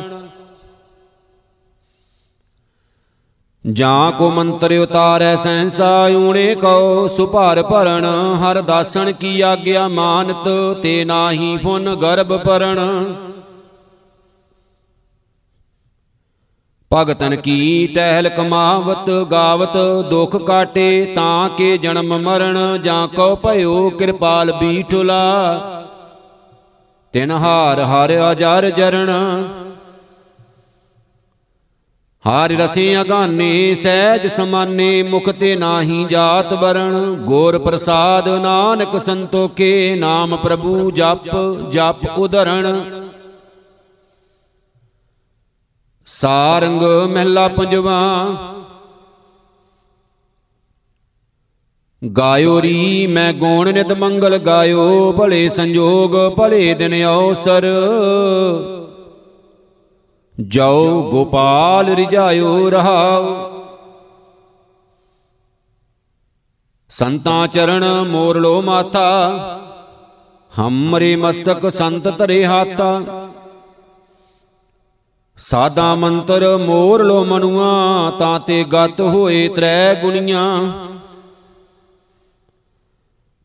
ਜਾਂ 3.66 4.12
ਕੋ 4.12 4.30
ਮੰਤਰ 4.30 4.72
ਉਤਾਰੈ 4.74 5.36
ਸਹਸਾ 5.36 6.06
ਊਣੇ 6.18 6.54
ਕਉ 6.56 7.08
ਸੁਭਾਰ 7.08 7.62
ਭਰਨ 7.64 8.06
ਹਰ 8.42 8.62
ਦਾਸਣ 8.62 9.12
ਕੀ 9.12 9.42
ਆਗਿਆ 9.42 9.88
ਮਾਨਤ, 9.88 10.48
ਤੇ 10.84 11.04
ਨਾਹੀ 11.06 11.58
ਫੁਨ 11.58 11.96
ਗਰਭ 11.96 12.38
ਪਰਣ 12.38 12.80
ਭਗਤਨ 16.92 17.36
ਕੀ 17.36 17.88
ਟਹਿਲ 17.96 18.30
ਕਮਾਵਤ, 18.30 19.10
ਗਾਵਤ 19.32 19.78
ਦੁਖ 20.10 20.36
ਕਾਟੇ, 20.38 21.06
ਤਾਂ 21.16 21.50
ਕੇ 21.50 21.78
ਜਨਮ 21.78 22.18
ਮਰਨ, 22.20 22.82
ਜਾਂ 22.84 23.08
ਕੋ 23.08 23.36
ਭਇਓ 23.36 23.90
ਕਿਰਪਾਲ 23.90 24.52
ਬੀਠੁਲਾ। 24.52 25.20
ਤਿਨ 27.14 27.32
ਹਾਰ 27.32 27.80
ਹਰ 27.82 28.20
ਅਜਰ 28.32 28.70
ਜਰਣ 28.70 29.12
ਹਾਰ 32.26 32.52
ਰਸੇ 32.52 33.02
ਅਗਾਨੇ, 33.02 33.76
ਸਹਿਜ 33.76 34.26
ਸਮਾਨੇ, 34.28 35.04
ਮੁਖ 35.04 35.30
ਤੇ 35.30 35.56
ਨਾਹੀ 35.56 36.04
ਜਾਤ 36.06 36.54
ਵਰਣ। 36.54 36.94
ਗੋਰ 37.26 37.58
ਪ੍ਰਸਾਦ 37.58 38.28
ਨਾਨਕ 38.30 38.98
ਸੰਤੋਖੇ, 39.02 39.96
ਨਾਮ 39.96 40.36
ਪ੍ਰਭੂ 40.38 40.92
ਜਪ 40.92 41.30
ਜਪ 41.72 42.06
ਉਧਰਣ। 42.18 42.68
ਸਾਰੰਗ 46.08 46.82
ਮਹਿਲਾ 47.14 47.48
ਪੰਜਵਾ, 47.48 48.02
ਗਾਇਓ 52.02 52.62
ਰੀ, 52.62 53.08
ਮੈਂ 53.08 53.32
ਗੋਣ 53.34 53.74
ਨਿਤ 53.74 53.92
ਮੰਗਲ 53.94 54.38
ਗਾਇਓ, 54.38 55.12
ਭਲੇ 55.12 55.48
ਸੰਜੋਗ 55.50 56.18
ਭਲੇ 56.36 56.74
ਦਿਨ 56.74 56.94
ਅਵਸਰ 57.06 57.66
ਜੋ 60.40 61.02
ਗੋਪਾਲ 61.12 61.96
ਰਿਜਾਇਓ 61.96 62.70
ਰਹਾਉ 62.70 63.26
ਸੰਤਾਂ 66.90 67.48
ਚਰਨ 67.48 68.04
ਮੋਰ 68.08 68.38
ਲੋ 68.38 68.62
ਮਾਥਾ 68.62 69.10
ਹਮਰੇ 70.60 71.16
ਮਸਤਕ 71.16 71.72
ਸੰਤ 71.72 72.18
ਧਰੇ 72.18 72.46
ਹਾਤਾ। 72.46 73.02
ਸਾਦਾ 75.38 75.96
ਮੰਤਰ 75.96 76.58
ਮੋਰ 76.58 77.04
ਲੋ 77.04 77.26
ਮਨੁਆ, 77.26 78.12
ਤਾਂ 78.20 78.40
ਤੇ 78.40 78.64
ਗਤ 78.64 79.02
ਹੋਏ 79.02 79.48
ਤ੍ਰੈ 79.48 79.94
ਗੁਣੀਆਂ। 80.02 80.72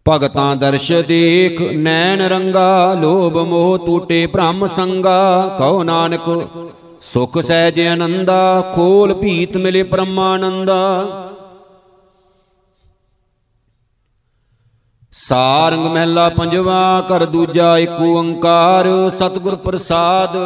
ਭਗਤਾਂ 0.08 0.56
ਦਰਸ਼ 0.56 0.92
ਦੇਖ 0.92 1.60
ਨੈਣ 1.60 2.22
ਰੰਗਾ, 2.22 2.94
ਲੋਭ 2.94 3.36
ਮੋਹ 3.36 3.78
ਟੂਟੇ 3.78 4.26
ਭ੍ਰਮ 4.26 4.66
ਸੰਗਾ। 4.66 5.56
ਕਹੋ 5.58 5.82
ਨਾਨਕ 5.82 6.48
ਸੁਖ 7.04 7.38
ਸਹਿਜ 7.38 7.80
ਆਨੰਦਾ, 7.80 8.72
ਖੋਲ 8.74 9.14
ਭੀਤ 9.14 9.56
ਮਿਲੇ 9.56 9.82
ਪਰਮਾਨੰਦਾ। 9.82 10.78
ਸਾਰੰਗ 15.12 15.86
ਮਹਿਲਾ 15.86 16.28
ਪੰਜਵਾ 16.28 17.00
ਕਰ 17.00 17.24
ਦੂਜਾ 17.24 17.76
ਏਕ 17.78 18.00
ਓੰਕਾਰ, 18.00 18.86
ਸਤਿਗੁਰ 19.10 19.56
ਪ੍ਰਸਾਦ। 19.56 20.36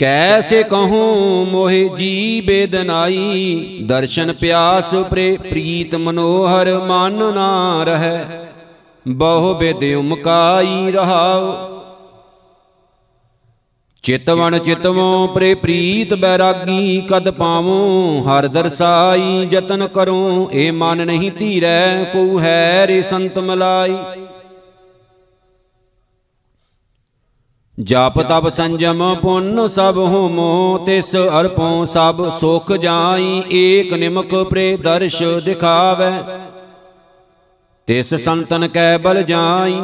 ਕੈਸੇ 0.00 0.62
ਕਹੂੰ 0.62 1.46
ਮੋਹਿ 1.46 1.88
ਜੀ 1.88 2.40
ਬੇਦਨਾਈ, 2.40 3.78
ਦਰਸ਼ਨ 3.86 4.32
ਪਿਆਸ 4.32 4.94
ਪ੍ਰੇ 5.10 5.36
ਪ੍ਰੀਤ 5.38 5.94
ਮਨੋਹਰ, 5.94 6.76
ਮਨ 6.78 7.34
ਨਾ 7.34 7.84
ਰਹੈ, 7.84 8.46
ਬਹੁ 9.08 9.54
ਬੇਦ 9.54 9.84
ਉਮਕਾਈ 9.96 10.90
ਰਹਾਉ। 10.90 11.77
ਚਿਤਵਨ 14.04 14.58
ਚਿਤਵੋਂ 14.58 15.28
ਪ੍ਰੇ 15.28 15.54
ਪ੍ਰੀਤ 15.54 16.14
ਬੈਰਾਗੀ 16.14 17.00
ਕਦ 17.00 17.30
ਪਾਵੂੰ? 17.30 18.24
ਹਰ 18.26 18.46
ਦਰਸਾਈ 18.48 19.48
ਯਤਨ 19.52 19.86
ਕਰੂੰ 19.86 20.48
ਏ 20.52 20.70
ਮਨ 20.70 21.06
ਨਹੀਂ 21.06 21.30
ਧੀਰੈ 21.32 22.04
ਕੋ 22.04 22.40
ਹੈ 22.40 22.86
ਰੇ 22.86 23.00
ਸੰਤ 23.02 23.38
ਮਲਾਈ। 23.38 23.96
ਜਪ 27.78 28.20
ਤਪ 28.20 28.48
ਸੰਜਮ 28.48 29.02
ਪੁੰਨ 29.14 29.66
ਸਭ 29.66 29.98
ਹੋਮੋ 29.98 30.78
ਤਿਸ 30.86 31.14
ਅਰਪੋਂ 31.40 31.84
ਸਭ 31.86 32.28
ਸੁਖ 32.38 32.72
ਜਾਈ 32.72 33.42
ਏਕ 33.52 33.92
ਨਿਮਕ 33.92 34.34
ਪ੍ਰੇ 34.50 34.76
ਦਰਸ਼ 34.76 35.22
ਦਿਖਾਵੇ। 35.44 36.10
ਤਿਸ 37.88 38.14
ਸੰਤਨ 38.14 38.68
ਕੈ 38.68 38.96
ਬਲ 38.98 39.22
ਜਾਈ 39.22 39.78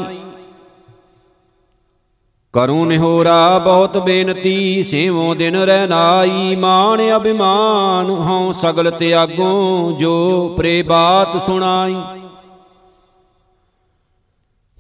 ਕਰੂੰ 2.54 2.86
ਨਿਹੋਰਾ 2.86 3.58
ਬਹੁਤ 3.58 3.96
ਬੇਨਤੀ, 3.98 4.82
ਸੇਵੋ 4.82 5.34
ਦਿਨ 5.34 5.56
ਰਹਿ 5.56 5.86
ਨਾਈ। 5.86 6.56
ਮਾਨ 6.56 7.00
ਅਭਿਮਾਨ 7.16 8.10
ਹਉ 8.10 8.52
ਸਗਲ 8.52 8.90
ਤਿਆਗੋ, 8.90 9.96
ਜੋ 9.98 10.54
ਪ੍ਰੇ 10.58 10.82
ਬਾਤ 10.82 11.36
ਸੁਣਾਈ। 11.46 11.96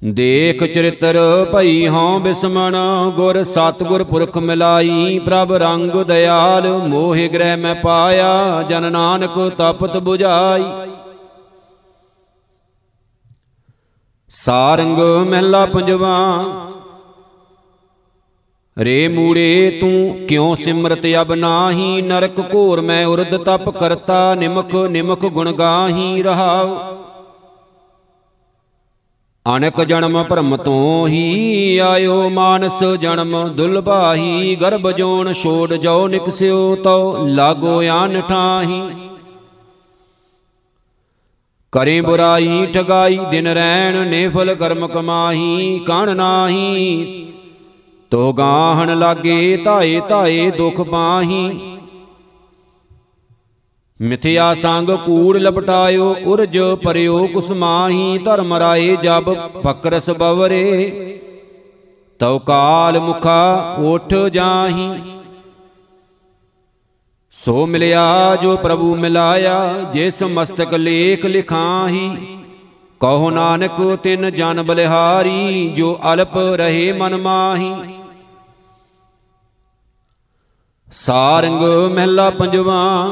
ਦੇਖ 0.02 0.62
ਚਰਿਤਰ 0.64 1.16
ਭਈ 1.52 1.86
ਹਉ 1.88 2.18
ਬਿਸਮਣ, 2.18 2.76
ਗੁਰ 3.16 3.42
ਸਤਗੁਰ 3.44 4.04
ਪੁਰਖ 4.04 4.38
ਮਿਲਾਈ। 4.38 5.18
ਪ੍ਰਭ 5.18 5.52
ਰੰਗ 5.52 5.90
ਦਿਆਲ, 6.02 6.68
ਮੋਹਿ 6.88 7.28
ਗ੍ਰਹਿ 7.28 7.56
ਮੈਂ 7.56 7.74
ਪਾਇਆ, 7.74 8.62
ਜਨ 8.62 8.90
ਨਾਨਕ 8.92 9.38
ਤਪਤ 9.58 9.96
부ਝਾਈ 9.96 10.64
ਸਾਰੰਗ 14.32 14.98
ਮਹਿਲਾ 15.26 15.64
ਪੰਜਵਾ 15.66 16.14
ਰੇ 18.78 19.08
ਮੂੜੇ, 19.08 19.78
ਤੂੰ 19.80 20.26
ਕਿਉ 20.28 20.54
ਸਿਮਰਤ 20.54 21.06
ਅਬ 21.20 21.32
ਨਾਹੀ? 21.34 22.02
ਨਰਕ 22.02 22.40
ਘੋਰ 22.54 22.80
ਮੈਂ 22.80 23.06
ਉਰਦ 23.06 23.36
ਤਪ 23.36 23.68
ਕਰਤਾ 23.70 24.34
ਨਿਮਕ 24.34 24.74
ਨਿਮਕ 24.76 25.26
ਗੁਣ 25.26 25.52
ਗਾਹੀ 25.52 26.22
ਰਹਾਉ। 26.22 26.76
ਅਨਕ 29.46 29.80
ਜਨਮ 29.84 30.22
ਭਰਮ 30.22 30.56
ਤੋਂ 30.56 31.08
ਹੀ 31.08 31.78
ਆਇਓ 31.78 32.28
ਮਾਨਸ 32.28 32.82
ਜਨਮ 33.00 33.48
ਦੁਲਬਾਹੀ 33.48 34.54
ਗਰਭ 34.54 34.90
ਜੋਨ 34.90 35.32
ਛੋੜ 35.32 35.74
ਜਾਓ 35.74 36.06
ਨਿਕਸਿਓ 36.08 36.76
ਤਉ, 36.76 37.26
ਲਾਗੋ 37.26 37.82
ਆਨ 37.88 38.20
ਠਾਹੀ। 38.20 38.82
ਕਰੇ 41.72 42.00
ਬੁਰਾਈ, 42.00 42.66
ਠਗਾਈ, 42.74 43.18
ਦਿਨ 43.30 43.46
ਰੈਣ 43.46 44.06
ਨੇਫਲ 44.08 44.54
ਕਰਮ 44.54 44.86
ਕਮਾਹੀ, 44.86 45.78
ਕਣ 45.86 46.16
ਨਾਹੀ। 46.16 47.26
ਤੋ 48.14 48.32
ਗਾਹਣ 48.32 48.98
ਲਾਗੇ 48.98 49.56
ਧਾਏ 49.56 50.00
ਧਾਏ 50.08 50.50
ਦੁਖ 50.50 50.80
ਪਾਹੀ 50.80 51.78
ਮਿਥਿਆ 54.00 54.54
ਸੰਗ 54.54 54.90
ਕੂੜ 54.90 55.36
ਲਪਟਾਇਓ, 55.36 56.14
ਉਰਜ 56.24 56.58
ਪਰਿਓ 56.58 57.26
ਕੁਸਮਾਹੀ 57.26 58.18
ਧਰਮ 58.18 58.54
ਰਾਏ 58.54 58.96
ਜਬ 58.96 59.32
ਫਕਰਸ 59.60 60.10
ਬਵਰੇ, 60.10 61.20
ਤਉ 62.18 62.38
ਕਾਲ 62.38 63.00
ਮੁਖਾ 63.00 63.76
ਉਠ 63.80 64.14
ਜਾਹੀ। 64.14 64.88
ਸੋ 67.32 67.66
ਮਿਲਿਆ 67.66 68.36
ਜੋ 68.36 68.56
ਪ੍ਰਭੂ 68.56 68.94
ਮਿਲਾਇਆ, 68.96 69.78
ਜਿਸ 69.92 70.22
ਮਸਤਕ 70.22 70.74
ਲੇਖ 70.74 71.26
ਲਿਖਾਹੀ। 71.26 72.16
ਕਹੋ 73.00 73.30
ਨਾਨਕ 73.30 73.98
ਤਿਨ 74.02 74.30
ਜਨ 74.30 74.62
ਬਲਿਹਾਰੀ, 74.62 75.72
ਜੋ 75.76 75.98
ਅਲਪ 76.12 76.36
ਰਹੇ 76.36 76.92
ਮਨ 76.92 77.16
ਮਾਹੀ। 77.16 77.74
ਸਾਰੰਗ 80.94 81.62
ਮਹਿਲਾ 81.94 82.30
ਪੰਜਵਾ। 82.30 83.06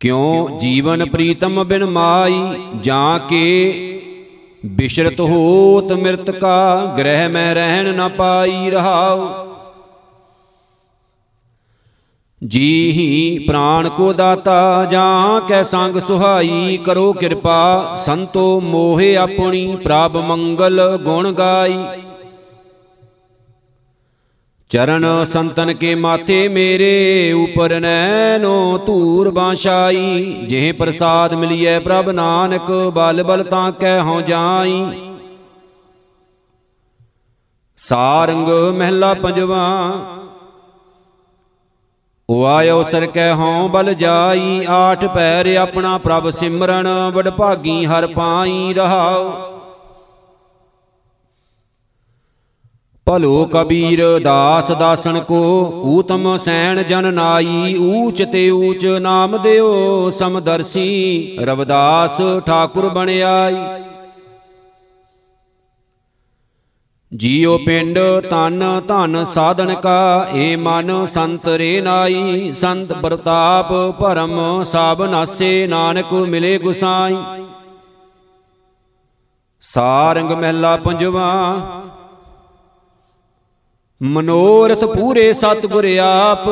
ਕਿਉ 0.00 0.58
ਜੀਵਨ 0.58 1.04
ਪ੍ਰੀਤਮ 1.04 1.64
ਬਿਨ 1.64 1.84
ਮਾਈ, 1.84 2.42
ਜਾਂ 2.80 3.18
ਕੇ 3.18 3.80
ਬਿਸ਼ਰਤ 4.66 5.20
ਹੋਤ 5.20 5.92
ਮਿਰਤ 5.92 6.30
ਕਾ, 6.30 6.94
ਗ੍ਰਹਿ 6.98 7.28
ਮੈਂ 7.28 7.54
ਰਹਿਣ 7.54 7.94
ਨ 7.94 8.08
ਪਾਈ 8.08 8.70
ਰਹਾਉ। 8.70 9.28
ਜੀ 12.46 12.90
ਹੀ 12.92 13.38
ਪ੍ਰਾਣ 13.38 13.88
ਕੋ 13.88 14.12
ਦਾਤਾ, 14.12 14.84
ਜਾਂ 14.84 15.40
ਕੈ 15.40 15.62
ਸੰਗ 15.62 16.00
ਸੁਹਾਈ, 16.00 16.78
ਕਰੋ 16.84 17.12
ਕਿਰਪਾ, 17.12 17.96
ਸੰਤੋ 17.96 18.60
ਮੋਹਿ 18.60 19.16
ਆਪਣੀ, 19.16 19.76
ਪ੍ਰਭ 19.76 20.16
ਮੰਗਲ 20.16 20.98
ਗੁਣ 21.04 21.32
ਗਾਈ। 21.32 21.84
ਚਰਨ 24.70 25.24
ਸੰਤਨ 25.24 25.72
ਕੇ 25.74 25.94
ਮਾਥੇ 25.94 26.48
ਮੇਰੇ 26.48 27.32
ਉਪਰ 27.32 27.80
ਨੈਨੋ 27.80 28.78
ਧੂਰ 28.86 29.30
ਬਾਸ਼ਾਈ। 29.30 30.22
ਜਿਹ 30.48 30.72
ਪ੍ਰਸਾਦ 30.74 31.34
ਮਿਲਿਐ 31.34 31.78
ਪ੍ਰਭ 31.78 32.08
ਨਾਨਕ, 32.10 32.72
ਬਲ 32.94 33.22
ਬਲ 33.22 33.44
ਤਾਂ 33.44 33.72
ਕਹਿ 33.72 34.00
ਹਉ 34.00 34.20
ਜਾਈ। 34.20 34.84
ਸਾਰੰਗ 37.76 38.48
ਮਹਿਲਾ 38.78 39.14
ਪੰਜਵਾ 39.14 39.66
ਉਹ 42.30 42.46
ਆਇਓ 42.46 42.82
ਸਰ 42.82 43.06
ਕਹਿ 43.06 43.32
ਹਉ 43.32 43.68
ਬਲ 43.68 43.94
ਜਾਈ। 43.94 44.64
ਆਠ 44.68 45.04
ਪੈਰ 45.04 45.54
ਆਪਣਾ 45.56 45.98
ਪ੍ਰਭ 45.98 46.30
ਸਿਮਰਨ, 46.30 46.88
ਵਡਭਾਗੀ 47.14 47.84
ਹਰ 47.86 48.06
ਪਾਈ 48.06 48.74
ਰਹਾਉ। 48.74 49.53
ਭਲੋ 53.14 53.44
ਕਬੀਰ 53.44 54.00
ਦਾਸ 54.18 54.70
ਦਾਸਨ 54.70 55.20
ਕੋ, 55.20 55.40
ਊਤਮ 55.86 56.36
ਸੈਣ 56.36 56.82
ਜਨ 56.82 57.14
ਨਾਈ, 57.14 57.74
ਊਚ 57.80 58.22
ਤੇ 58.22 58.50
ਊਚ 58.50 58.86
ਨਾਮ 59.00 59.36
ਦਿਓ 59.42 60.10
ਸਮਦਰਸੀ, 60.10 61.36
ਰਵਦਾਸ 61.40 62.20
ਠਾਕੁਰ 62.46 62.88
ਬਣਿਆਈ। 62.88 63.56
ਜੀਉ 67.12 67.56
ਪਿੰਡ 67.58 67.98
ਤਨ 68.30 68.64
ਧਨ 68.88 69.24
ਸਾਧਨ 69.24 69.74
ਕਾ, 69.74 70.26
ਏ 70.34 70.56
ਮਨ 70.56 71.06
ਸੰਤ 71.06 71.46
ਰੇ 71.48 71.80
ਨਾਈ, 71.80 72.52
ਸੰਤ 72.52 72.92
ਪ੍ਰਤਾਪ 72.92 73.72
ਭਰਮ 74.00 74.64
ਸਭ 74.64 75.02
ਨਾਸੇ, 75.02 75.66
ਨਾਨਕ 75.66 76.12
ਮਿਲੇ 76.12 76.56
ਗੁਸਾਈ। 76.58 77.16
ਸਾਰੰਗ 79.62 80.30
ਮਹਿਲਾ 80.30 80.76
ਪੰਜਵਾ 80.76 81.30
ਮਨੋਰਥ 84.02 84.84
ਪੂਰੇ 84.84 85.32
ਸਤਿਗੁਰ 85.32 85.84
ਆਪ। 86.02 86.48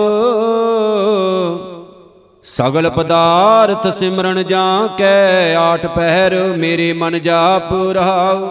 ਸਗਲ 2.45 2.91
ਪਦਾਰਥ 2.91 3.87
ਸਿਮਰਨ 3.95 4.43
ਜਾਂ 4.47 4.89
ਕੈ, 4.99 5.55
ਆਠ 5.55 5.87
ਪਹਿਰ 5.87 6.55
ਮੇਰੇ 6.57 6.93
ਮਨ 6.93 7.19
ਜਾਪ 7.19 7.73
ਰਹਾਉ। 7.93 8.49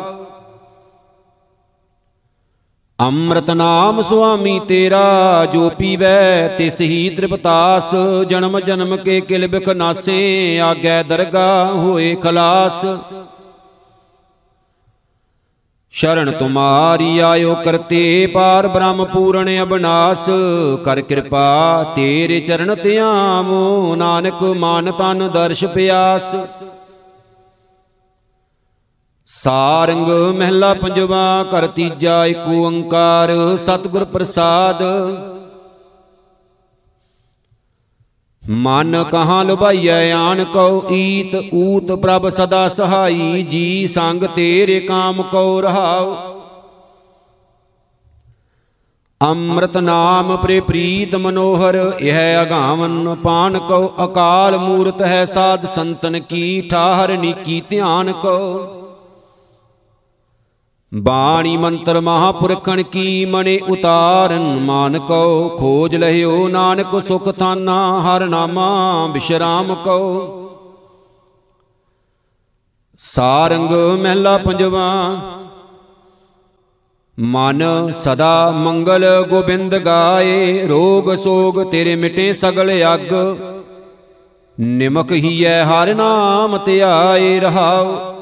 ਅੰਮ੍ਰਿਤ 2.99 3.49
ਨਾਮ 3.51 4.01
ਸੁਆਮੀ 4.01 4.59
ਤੇਰਾ, 4.67 5.45
ਜੋ 5.45 5.69
ਪੀਵੈ 5.69 6.47
ਤਿਸ 6.47 6.81
ਹੀ 6.81 7.09
ਤ੍ਰਿਪਤਾਸ। 7.09 7.95
ਜਨਮ 8.27 8.59
ਜਨਮ 8.59 8.97
ਕੇ 8.97 9.21
ਕਿਲ 9.21 9.47
ਬਿਖ 9.47 9.69
ਨਾਸੇ, 9.69 10.59
ਆਗੈ 10.59 11.03
ਦਰਗਾ 11.03 11.65
ਹੋਏ 11.65 12.15
ਖਲਾਸ। 12.15 12.85
ਸ਼ਰਨ 15.93 16.31
ਤੁਮਾਰੀ 16.31 17.19
ਆਇਓ 17.19 17.55
ਕਰਤੇ 17.55 18.27
ਪਾਰ 18.27 18.67
ਬ੍ਰਹਮ 18.67 19.03
ਪੂਰਨ 19.05 19.49
ਅਬਨਾਸ। 19.63 20.25
ਕਰ 20.85 21.01
ਕਿਰਪਾ 21.01 21.83
ਤੇਰੇ 21.95 22.39
ਚਰਨ 22.39 22.75
ਧਿਆਵੋ 22.75 23.95
ਨਾਨਕ 23.95 24.43
ਮਾਨ 24.57 24.91
ਤਨ 24.91 25.27
ਦਰਸ਼ 25.29 25.65
ਪਿਆਸ। 25.65 26.35
ਸਾਰੰਗ 29.27 30.07
ਮਹਿਲਾ 30.37 30.73
ਪੰਜਵਾ, 30.73 31.45
ਕਰ 31.51 31.67
ਤੀਜਾ 31.67 32.25
ਏਕ 32.25 32.47
ਓੰਕਾਰ, 32.49 33.31
ਸਤਿਗੁਰ 33.57 34.05
ਪ੍ਰਸਾਦ। 34.05 34.83
ਮਨ 38.43 39.03
ਕਹਾਂ 39.03 39.43
ਲੁਭਾਈਐ, 39.45 40.11
ਆਣ 40.11 40.43
ਕਉ 40.43 40.81
ਈਤ, 40.91 41.35
ਊਤ 41.53 41.91
ਪ੍ਰਭ 41.91 42.29
ਸਦਾ 42.29 42.67
ਸਹਾਈ, 42.69 43.43
ਜੀ 43.43 43.87
ਸੰਗ 43.87 44.23
ਤੇਰੇ 44.35 44.79
ਕਾਮ 44.79 45.21
ਕਉ 45.21 45.61
ਰਹਾਉ। 45.61 46.15
ਅੰਮ੍ਰਿਤ 49.21 49.77
ਨਾਮ 49.77 50.35
ਪ੍ਰੇ 50.37 50.59
ਪ੍ਰੀਤ 50.59 51.15
ਮਨੋਹਰ, 51.15 51.75
ਇਹ 51.99 52.41
ਅਗਾਵਨ 52.41 53.15
ਪਾਨ 53.15 53.59
ਕੋ 53.59 53.93
ਅਕਾਲ 54.05 54.57
ਮੂਰਤ 54.57 55.01
ਹੈ 55.01 55.25
ਸਾਧ 55.25 55.65
ਸੰਤਨ 55.65 56.19
ਕੀ 56.19 56.61
ਠਾਹਰ, 56.61 57.17
ਨੀਕੀ 57.17 57.61
ਧਿਆਨ 57.69 58.11
ਕੋ 58.11 58.37
ਬਾਣੀ 60.91 61.55
ਮੰਤਰ 61.57 61.99
ਮਹਾਪੁਰਖਣ 62.01 62.81
ਕੀ 62.83 63.25
ਮਣੇ 63.25 63.59
ਉਤਾਰਨ? 63.69 64.41
ਮਾਨ 64.59 64.99
ਕੋ 64.99 65.49
ਖੋਜ 65.49 65.95
ਲਹਿਓ 65.95 66.47
ਨਾਨਕ 66.47 67.01
ਸੁਖ 67.07 67.29
ਥਾਨਾ, 67.31 68.01
ਹਰ 68.01 68.25
ਨਾਮਾ 68.25 69.07
ਬਿਸ਼ਰਾਮ 69.07 69.75
ਕੋ। 69.75 69.99
ਸਾਰੰਗ 72.99 73.71
ਮਹਿਲਾ 74.01 74.37
ਪੰਜਵਾ, 74.37 74.89
ਮਨ 77.17 77.63
ਸਦਾ 77.91 78.51
ਮੰਗਲ 78.51 79.05
ਗੋਬਿੰਦ 79.29 79.77
ਗਾਏ, 79.77 80.67
ਰੋਗ 80.67 81.15
ਸੋਗ 81.15 81.63
ਤੇਰੇ 81.63 81.95
ਮਿਟੇ 81.95 82.31
ਸਗਲ 82.33 82.71
ਅਗ। 82.95 83.13
ਨਿਮਕ 84.59 85.11
ਹੀਐ 85.11 85.63
ਹਰ 85.63 85.93
ਨਾਮ 85.95 86.57
ਧਿਆਏ 86.65 87.39
ਰਹਾਉ। 87.39 88.20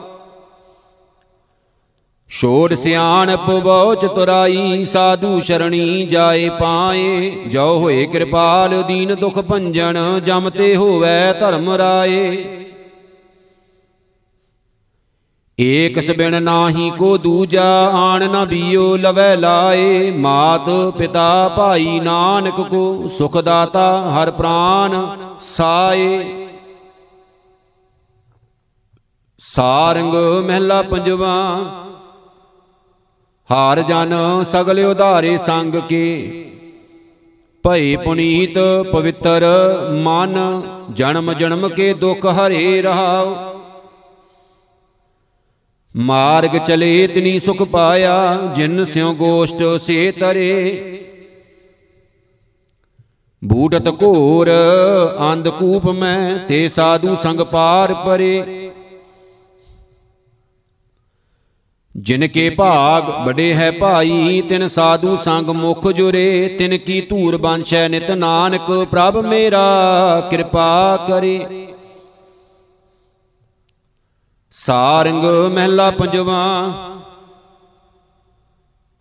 ਛੋੜ 2.32 2.74
ਸਿਆਣਪ 2.74 3.50
ਬਹੁ 3.52 3.94
ਚਤੁਰਾਈ 3.96 4.86
ਸਾਧੂ 4.86 5.40
ਸ਼ਰਣੀ 5.42 6.06
ਜਾਏ 6.06 6.50
ਪਾਏ। 6.50 7.30
ਜੋ 7.30 7.66
ਹੋਏ 7.80 8.06
ਕਿਰਪਾਲ, 8.06 8.84
ਦੀਨ 8.84 9.16
ਦੁਖ 9.16 9.40
ਭੰਜਨ, 9.40 10.22
ਜਮ 10.26 10.50
ਤੇ 10.50 10.76
ਹੋਵੇ 10.76 11.34
ਧਰਮ 11.40 11.70
ਰਾਏ। 11.70 12.46
ਏਕ 15.60 16.00
ਸਬਿਨ 16.00 16.44
ਨਾਹੀ 16.44 16.92
ਕੋ 16.98 17.18
ਦੂਜਾ, 17.18 17.92
ਆਣ 17.94 18.30
ਨਾ 18.30 18.46
ਬੀਓ, 18.46 18.96
ਲਵੈ 18.98 19.36
ਲਾਏ। 19.36 20.12
ਮਾਤ 20.12 20.70
ਪਿਤਾ 20.98 21.50
ਭਾਈ 21.58 22.00
ਨਾਨਕ 22.00 22.62
ਕੋ, 22.62 23.08
ਸੁਖ 23.08 23.38
ਦਾਤਾ 23.38 24.12
ਹਰ 24.12 24.32
ਪ੍ਰਾਨ 24.32 25.18
ਸਾਏ। 25.42 26.24
ਸਾਰੰਗ 29.40 30.14
ਮਹਿਲਾ 30.48 30.82
ਪੰਜਵਾ 30.82 31.60
ਹਾਰ 33.52 33.82
ਜਨ 33.82 34.14
ਸਗਲ 34.52 34.80
ਉਧਾਰੇ 34.80 35.38
ਸੰਗ 35.38 35.76
ਕੇ। 35.90 36.04
ਭਈ 37.64 37.96
ਪੁਨੀਤ 37.96 38.58
ਪਵਿੱਤਰ 38.92 39.44
ਮਨ, 39.92 40.38
ਜਨਮ 40.94 41.34
ਜਨਮ 41.34 41.68
ਕੇ 41.70 41.94
ਦੁਖ 41.94 42.26
ਹਰੇ 42.26 42.82
ਰਹਾਉ। 42.82 43.36
ਮਾਰਗ 45.96 46.58
ਚਲੇ 46.68 47.08
ਤਿਨੀ 47.08 47.40
ਸੁਖ 47.40 47.64
ਪਾਇਆ, 47.64 48.36
ਜਿਨ 48.56 48.84
ਸਿਉ 48.86 49.14
ਗੋਸ਼ਟ 49.14 49.64
ਸੇ 49.82 50.12
ਤਰੇ। 50.12 50.82
ਬੂਟਤ 53.44 53.90
ਘੋਰ 54.04 54.50
ਅੰਧ 55.32 55.50
ਕੂਪ 55.50 55.88
ਮੈਂ, 55.88 56.38
ਤੇ 56.48 56.70
ਸਾਧੂ 56.70 57.16
ਸੰਗ 57.16 57.42
ਪਾਰ 57.42 57.94
ਪਰੇ। 57.94 58.69
ਜਿਨ 62.00 62.28
ਕੇ 62.28 62.50
ਭਾਗ 62.50 63.04
ਬੜੇ 63.26 63.54
ਹੈ 63.54 63.72
ਭਾਈ 63.72 64.42
ਤਿਨ 64.42 64.68
ਸਾਧੂ 64.68 65.16
ਸੰਗ 65.16 65.50
ਮੁਖ 65.50 65.88
ਜੁਰੇ 65.92 66.56
ਤਿਨ 66.60 66.78
ਕੀ 66.78 67.02
ਧੂਰ 67.02 67.38
ਬਾਂਛੈ 67.38 67.88
ਨਿਤ 67.88 68.12
ਨਾਨਕ 68.12 68.72
ਪ੍ਰਭ 68.92 69.18
ਮੇਰਾ 69.18 69.64
ਕਿਰਪਾ 70.30 70.98
ਕਰੇ। 71.08 71.68
ਸਾਰੰਗ 74.52 75.24
ਮਹਿਲਾ 75.54 75.92
ਪੰਜਵਾ 75.92 76.44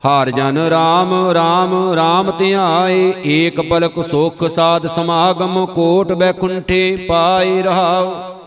ਹਾਰ 0.05 0.31
ਜਨ 0.31 0.59
RAM 0.69 1.13
RAM 1.35 1.73
RAM 1.97 2.33
ਧਿਆਏ 2.39 3.13
ਏਕ 3.27 3.61
ਪਲਕ 3.61 4.03
ਸੁਖ 4.11 4.45
ਸਾਧ 4.49 4.87
ਸਮਾਗਮ 4.87 5.67
ਕੋਟ 5.67 6.13
ਬੈਕੁੰਠੇ 6.13 6.97
ਪਾਏ 7.09 7.63
ਰਹਾਉ 7.63 8.38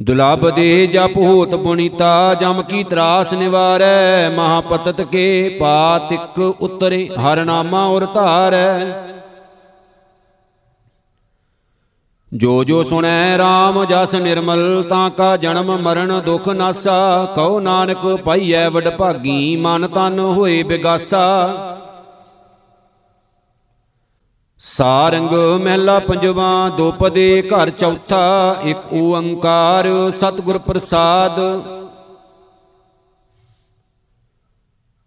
ਦੁਲਬ 0.00 0.50
ਦੇ 0.50 0.86
ਜਪ 0.86 1.16
ਹੋਤ 1.16 1.54
ਪੁਨੀਤਾ 1.54 2.34
ਜਮ 2.34 2.62
ਕੀ 2.62 2.84
ਤਰਾਸ 2.84 3.32
ਨਿਵਾਰੈ, 3.32 4.30
ਮਹਾਪਤਤ 4.30 5.00
ਕੇ 5.00 5.56
ਪਾਤਿਕ 5.60 6.38
ਉਤਰੇ, 6.60 7.08
ਹਰ 7.08 7.44
ਨਾਮਾ 7.44 7.84
ਔਰ 7.86 8.06
ਧਾਰੈ। 8.06 8.80
ਜੋ 12.34 12.64
ਜੋ 12.64 12.82
ਸੁਣੈ 12.82 13.38
RAM 13.38 13.84
ਜਸ 13.84 14.14
ਨਿਰਮਲ, 14.14 14.84
ਤਾਂ 14.88 15.10
ਕਾ 15.10 15.36
ਜਨਮ 15.36 15.82
ਮਰਨ 15.82 16.20
ਦੁਖ 16.26 16.48
ਨਾਸਾ, 16.48 17.32
ਕਉ 17.34 17.60
ਨਾਨਕ 17.60 18.06
ਪਾਈਐ 18.24 18.68
ਵਡ 18.68 18.88
ਭਾਗੀ 18.88 19.56
ਮਨ 19.56 19.86
ਤਨ 19.86 20.18
ਹੋਏ 20.18 20.62
ਬਿਗਾਸਾ। 20.62 21.56
ਸਾਰੰਗ 24.62 25.32
ਮਹਿਲਾ 25.60 25.98
ਪੰਜਵਾ 25.98 26.68
ਦੋਪਦੇ 26.68 27.42
ਘਰ 27.42 27.70
ਚੌਥਾ, 27.70 28.56
ਇੱਕ 28.64 28.92
ਓੰਕਾਰ, 28.92 29.88
ਸਤਿਗੁਰ 30.10 30.58
ਪ੍ਰਸਾਦ। 30.58 31.40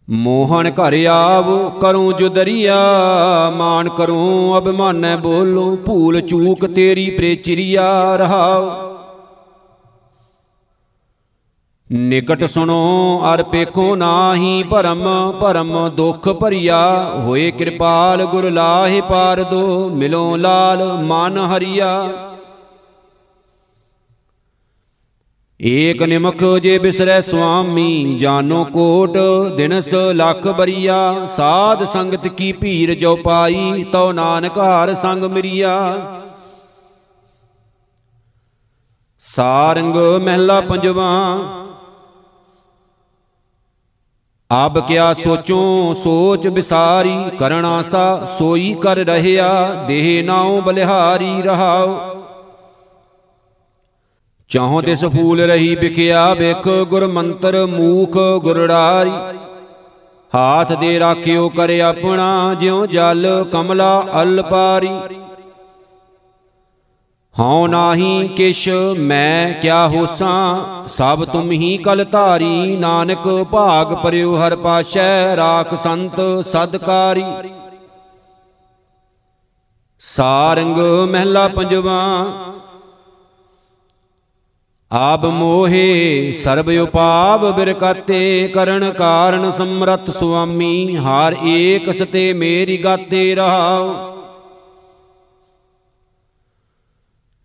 ਮੋਹਣ 0.07 0.69
ਘਰ 0.71 0.93
ਆਵ, 1.05 1.47
ਕਰੂੰ 1.79 2.13
ਜੁਦਰੀਆ, 2.13 2.75
ਮਾਨ 3.57 3.89
ਕਰੂੰ 3.89 4.57
ਅਭਿਮਾਨੈ 4.57 5.15
ਬੋਲੂ, 5.15 5.75
ਭੂਲ 5.75 6.21
ਚੂਕ 6.21 6.65
ਤੇਰੀ 6.65 7.09
ਪ੍ਰੇਚਿਰਿਆ 7.09 8.15
ਰਹਾਉ 8.15 8.96
ਨਿਕਟ 11.91 12.43
ਸੁਣੋ, 12.45 13.21
ਅਰ 13.33 13.43
ਪੇਖੋ 13.43 13.95
ਨਾਹੀ 13.95 14.63
ਭਰਮ 14.63 15.03
ਭਰਮ 15.31 15.89
ਦੁਖ 15.89 16.29
ਭਰੀਆ। 16.29 16.79
ਹੋਏ 17.17 17.51
ਕਿਰਪਾਲ 17.51 18.25
ਗੁਰ 18.25 18.49
ਲਾਹੇ 18.51 19.01
ਪਾਰ 19.01 19.43
ਦੋ, 19.43 19.89
ਮਿਲੋ 19.89 20.35
ਲਾਲ 20.37 20.83
ਮਨ 21.03 21.37
ਹਰੀਆ। 21.37 22.09
ਏਕ 25.59 26.03
ਨਿਮਖ 26.03 26.43
ਜੇ 26.61 26.77
ਬਿਸਰੈ 26.77 27.21
ਸੁਆਮੀ, 27.21 28.17
ਜਾਨੋ 28.19 28.63
ਕੋਟ 28.63 29.17
ਦਿਨਸ 29.55 29.93
ਲੱਖ 29.93 30.47
ਬਰੀਆ। 30.47 31.25
ਸਾਧ 31.25 31.83
ਸੰਗਤ 31.83 32.27
ਕੀ 32.27 32.51
ਭੀਰ 32.51 32.93
ਜੋ 32.95 33.15
ਪਾਈ, 33.15 33.85
ਤਉ 33.91 34.11
ਨਾਨਕ 34.11 34.57
ਹਾਰ 34.57 34.93
ਸੰਗ 34.95 35.23
ਮਿਰਿਆ। 35.23 35.97
ਸਾਰੰਗ 39.19 39.95
ਮਹਿਲਾ 40.23 40.59
ਪੰਜਵਾ 40.61 41.07
ਆਬ 44.51 44.87
ਕਿਆ 44.87 45.13
ਸੋਚੋ, 45.13 45.93
ਸੋਚ 45.93 46.47
ਵਿਸਾਰੀ 46.47 47.15
ਕਰਣਾ 47.39 47.81
ਸਾ 47.81 48.35
ਸੋਈ 48.37 48.75
ਕਰ 48.81 48.97
ਰਹਿਆ, 48.97 49.49
ਦੇਹ 49.87 50.23
ਨਾਉ 50.23 50.61
ਬਲਿਹਾਰੀ 50.61 51.41
ਰਹਾਉ। 51.41 51.97
ਚਾਹੋ 54.49 54.81
ਤਿਸ 54.81 55.05
ਫੂਲ 55.05 55.41
ਰਹੀ 55.41 55.75
ਵਿਖਿਆ 55.75 56.33
ਵੇਖ, 56.33 56.67
ਗੁਰ 56.89 57.07
ਮੰਤਰ 57.07 57.65
ਮੂਖ 57.65 58.17
ਗੁਰੜਾਰੀ 58.41 59.11
ਹਾਥ 60.35 60.71
ਦੇ 60.73 60.99
ਰਾਖਿਓ 60.99 61.49
ਕਰ 61.49 61.79
ਆਪਣਾ, 61.79 62.55
ਜਿਉ 62.59 62.85
ਜਲ 62.85 63.45
ਕਮਲਾ 63.51 64.07
ਅਲ 64.21 64.43
ਪਾਰੀ। 64.43 64.89
ਹਉ 67.39 67.65
ਨਾਹੀ 67.67 68.27
ਕਿਛ 68.27 68.67
ਮੈਂ 68.99 69.53
ਕਿਆ 69.61 69.87
ਹੋਸਾਂ, 69.87 70.87
ਸਭ 70.87 71.23
ਤੁਮ 71.25 71.51
ਹੀ 71.51 71.77
ਕਲ 71.77 72.03
ਧਾਰੀ। 72.03 72.75
ਨਾਨਕ 72.77 73.27
ਭਾਗ 73.51 73.93
ਪਰਿਉ 73.93 74.35
ਹਰ 74.37 74.55
ਪਾਸ਼ੈ, 74.55 75.35
ਰਾਖ 75.35 75.75
ਸੰਤ 75.75 76.15
ਸਦਕਾਰੀ 76.45 77.23
ਸਾਰੰਗ 80.01 80.77
ਮਹਿਲਾ 81.11 81.47
ਪੰਜਵਾ 81.47 82.01
ਆਬ 84.91 85.25
ਮੋਹੇ 85.25 86.31
ਸਰਬ 86.33 86.69
ਉਪਾਵ 86.81 87.51
ਬਿਰਕਾਤੇ, 87.51 88.47
ਕਰਨ 88.47 88.89
ਕਾਰਨ 88.91 89.49
ਸਮਰਤ 89.51 90.11
ਸੁਆਮੀ, 90.17 90.97
ਹਾਰ 90.97 91.35
ਏਕ 91.45 91.91
ਸਤੇ 91.95 92.31
ਮੇਰੀ 92.33 92.83
ਗਾਤੇ 92.83 93.33
ਰਹਾਉ। 93.35 94.16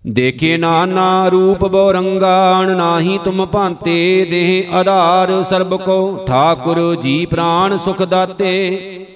ਦੇਖੇ 0.04 0.56
ਨਾਨਾ 0.56 1.28
ਰੂਪ 1.28 1.64
ਬੋ 1.64 1.92
ਰੰਗਾਣ 1.92 2.70
ਨਾਹੀ 2.76 3.18
ਤੁਮ 3.24 3.44
ਭਾਂਤੇ 3.46 4.26
ਦੇਹ 4.30 4.74
ਆਧਾਰ 4.74 5.42
ਸਰਬ 5.42 5.76
ਕੋ, 5.76 6.24
ਠਾਕੁਰ 6.26 6.96
ਜੀ 7.02 7.27
ਪ੍ਰਾਨ 7.27 7.77
ਸੁਖ 7.77 8.02
ਦਾਤੇ। 8.02 9.06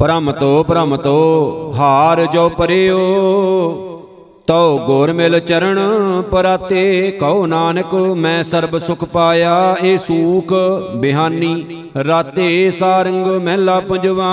ਭ੍ਰਮ 0.00 0.32
ਤੋ 0.32 0.64
ਭ੍ਰਮ 0.64 0.96
ਤੋ 0.96 1.74
ਹਾਰ 1.76 2.24
ਜੋ 2.26 2.48
ਪਰਿਓ, 2.48 2.98
ਤਉ 4.46 4.78
ਗੁਰ 4.78 5.12
ਮਿਲ 5.12 5.40
ਚਰਨ 5.40 5.78
ਪਰਾਤੇ, 6.22 7.10
ਕਉ 7.10 7.46
ਨਾਨਕ 7.46 7.94
ਮੈਂ 7.94 8.42
ਸਰਬ 8.44 8.78
ਸੁਖ 8.78 9.04
ਪਾਇਆ, 9.04 9.76
ਏ 9.82 9.96
ਸੂਖ 9.98 10.52
ਬਿਹਾਨੀ, 10.96 11.84
ਰਾਤੇ 12.06 12.70
ਸਾਰੰਗ 12.70 13.26
ਮਹਿਲਾ 13.26 13.80
ਪੰਜਵਾ। 13.80 14.32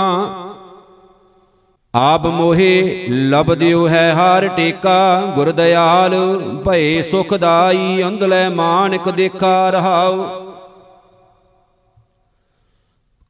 ਆਪ 1.97 2.25
ਮੋਹੇ 2.25 3.05
ਲਬਦਿਓ 3.09 3.87
ਹੈ 3.87 4.13
ਹਰ 4.13 4.47
ਟੇਕਾ 4.47 5.21
ਗੁਰ 5.35 5.51
ਦਇਆਲ 5.51 6.13
ਭਏ 6.65 7.01
ਸੁਖਦਾਈ 7.01 8.03
ਅੰਦਲੇ 8.07 8.49
ਮਾਨਕ 8.49 9.09
ਦੇਖਾ 9.09 9.69
ਰਹਾਉ। 9.69 10.25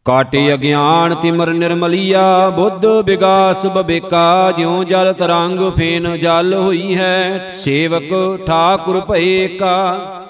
ਕਾਟੇ 0.06 0.54
ਅਗਿਆਨ 0.54 1.16
ਤਿਮਰ 1.16 1.50
ਨਿਰਮਲੀਆ, 1.54 2.50
ਬੁੱਧ 2.50 2.86
ਵਿਗਾਸ 3.06 3.66
ਬਬੇਕਾ 3.66 4.52
ਜਿਉ 4.58 4.84
ਜਲ 4.84 5.14
ਤਰੰਗ 5.14 5.60
ਫੇਨ 5.78 6.18
ਜਲ 6.18 6.54
ਹੋਈ 6.54 6.96
ਹੈ, 6.96 7.54
ਸੇਵਕ 7.56 8.14
ਠਾਕੁਰ 8.48 9.00
ਭਏ 9.00 9.48
ਕਾ। 9.48 10.27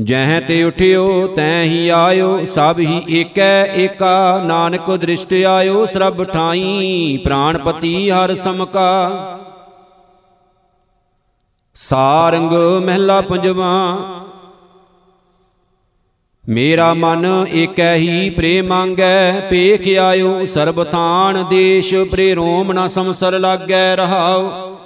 ਜਹ 0.00 0.40
ਤੇ 0.40 0.62
ਉਠਿਓ, 0.64 1.26
ਤੈ 1.26 1.62
ਹੀ 1.62 1.88
ਆਇਓ, 1.88 2.44
ਸਭ 2.46 2.78
ਹੀ 2.78 3.02
ਏਕੈ 3.10 3.64
ਏਕਾ। 3.76 4.42
ਨਾਨਕ 4.44 4.90
ਦ੍ਰਿਸ਼ਟ 4.92 5.34
ਆਇਓ, 5.48 5.84
ਸਰਬ 5.86 6.24
ਠਾਈ 6.24 7.16
ਪ੍ਰਾਨਪਤੀ 7.24 8.10
ਹਰ 8.10 8.34
ਸਮਕਾ। 8.34 9.38
ਸਾਰੰਗ 11.76 12.52
ਮਹਿਲਾ 12.84 13.20
ਪੰਜਵਾ, 13.20 13.74
ਮੇਰਾ 16.44 16.92
ਮਨ 16.94 17.26
ਏਕੈ 17.54 17.94
ਹੀ 17.94 18.30
ਪ੍ਰੇਮ 18.30 18.66
ਮੰਗੈ 18.66 19.40
ਪੇਖ 19.40 19.88
ਆਇਓ, 20.00 20.46
ਸਰਬ 20.46 20.84
ਥਾਨ 20.84 21.44
ਦੇਸ਼ 21.50 21.94
ਪ੍ਰੇ 22.10 22.34
ਰੋਮ 22.34 22.72
ਨਾ 22.72 22.88
ਸੰਸਰ 22.88 23.38
ਲਾਗੈ 23.38 23.96
ਰਹਾਉ। 23.96 24.76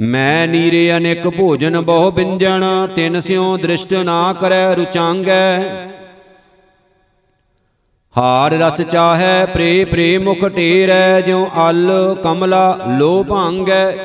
ਮੈਂ 0.00 0.48
ਨੀਰੇ 0.48 0.96
ਅਨੇਕ 0.96 1.28
ਭੋਜਨ 1.28 1.80
ਬਹੁ 1.80 2.10
ਬਿੰਜਣ, 2.10 2.64
ਤਿਨ 2.96 3.20
ਸਿਉ 3.20 3.56
ਦ੍ਰਿਸ਼ਟ 3.56 3.94
ਨਾ 3.94 4.32
ਕਰੈ 4.32 4.74
ਰੁਚਾਂਗੈ। 4.74 5.58
ਹਾਰ 8.18 8.52
ਰਸ 8.52 8.80
ਚਾਹੈ 8.82 9.46
ਪ੍ਰੇ 9.46 9.84
ਪ੍ਰੇ 9.84 10.18
ਮੁਖ 10.18 10.44
ਟੇਰੈ 10.44 11.20
ਜਿਉ 11.20 11.46
ਅਲ 11.70 12.16
ਕਮਲਾ 12.24 12.78
ਲੋ 12.98 13.24
ਭਾਂਗੈ। 13.24 13.96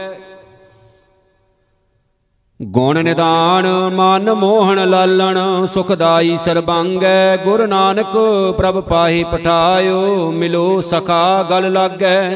ਗੁਣ 2.61 3.03
ਨਿਦਾਨ 3.03 3.67
ਮਨ 3.93 4.33
ਮੋਹਣ 4.33 4.89
ਲਾਲਣ, 4.89 5.65
ਸੁਖਦਾਈ 5.65 6.37
ਸਰਬੰਗੈ। 6.45 7.37
ਗੁਰ 7.37 7.67
ਨਾਨਕ 7.67 8.17
ਪ੍ਰਭ 8.57 8.81
ਪਾਹੀ 8.83 9.23
ਪਠਾਇਓ, 9.23 10.31
ਮਿਲੋ 10.31 10.81
ਸਖਾ 10.81 11.43
ਗਲ 11.43 11.71
ਲਾਗੈ। 11.73 12.35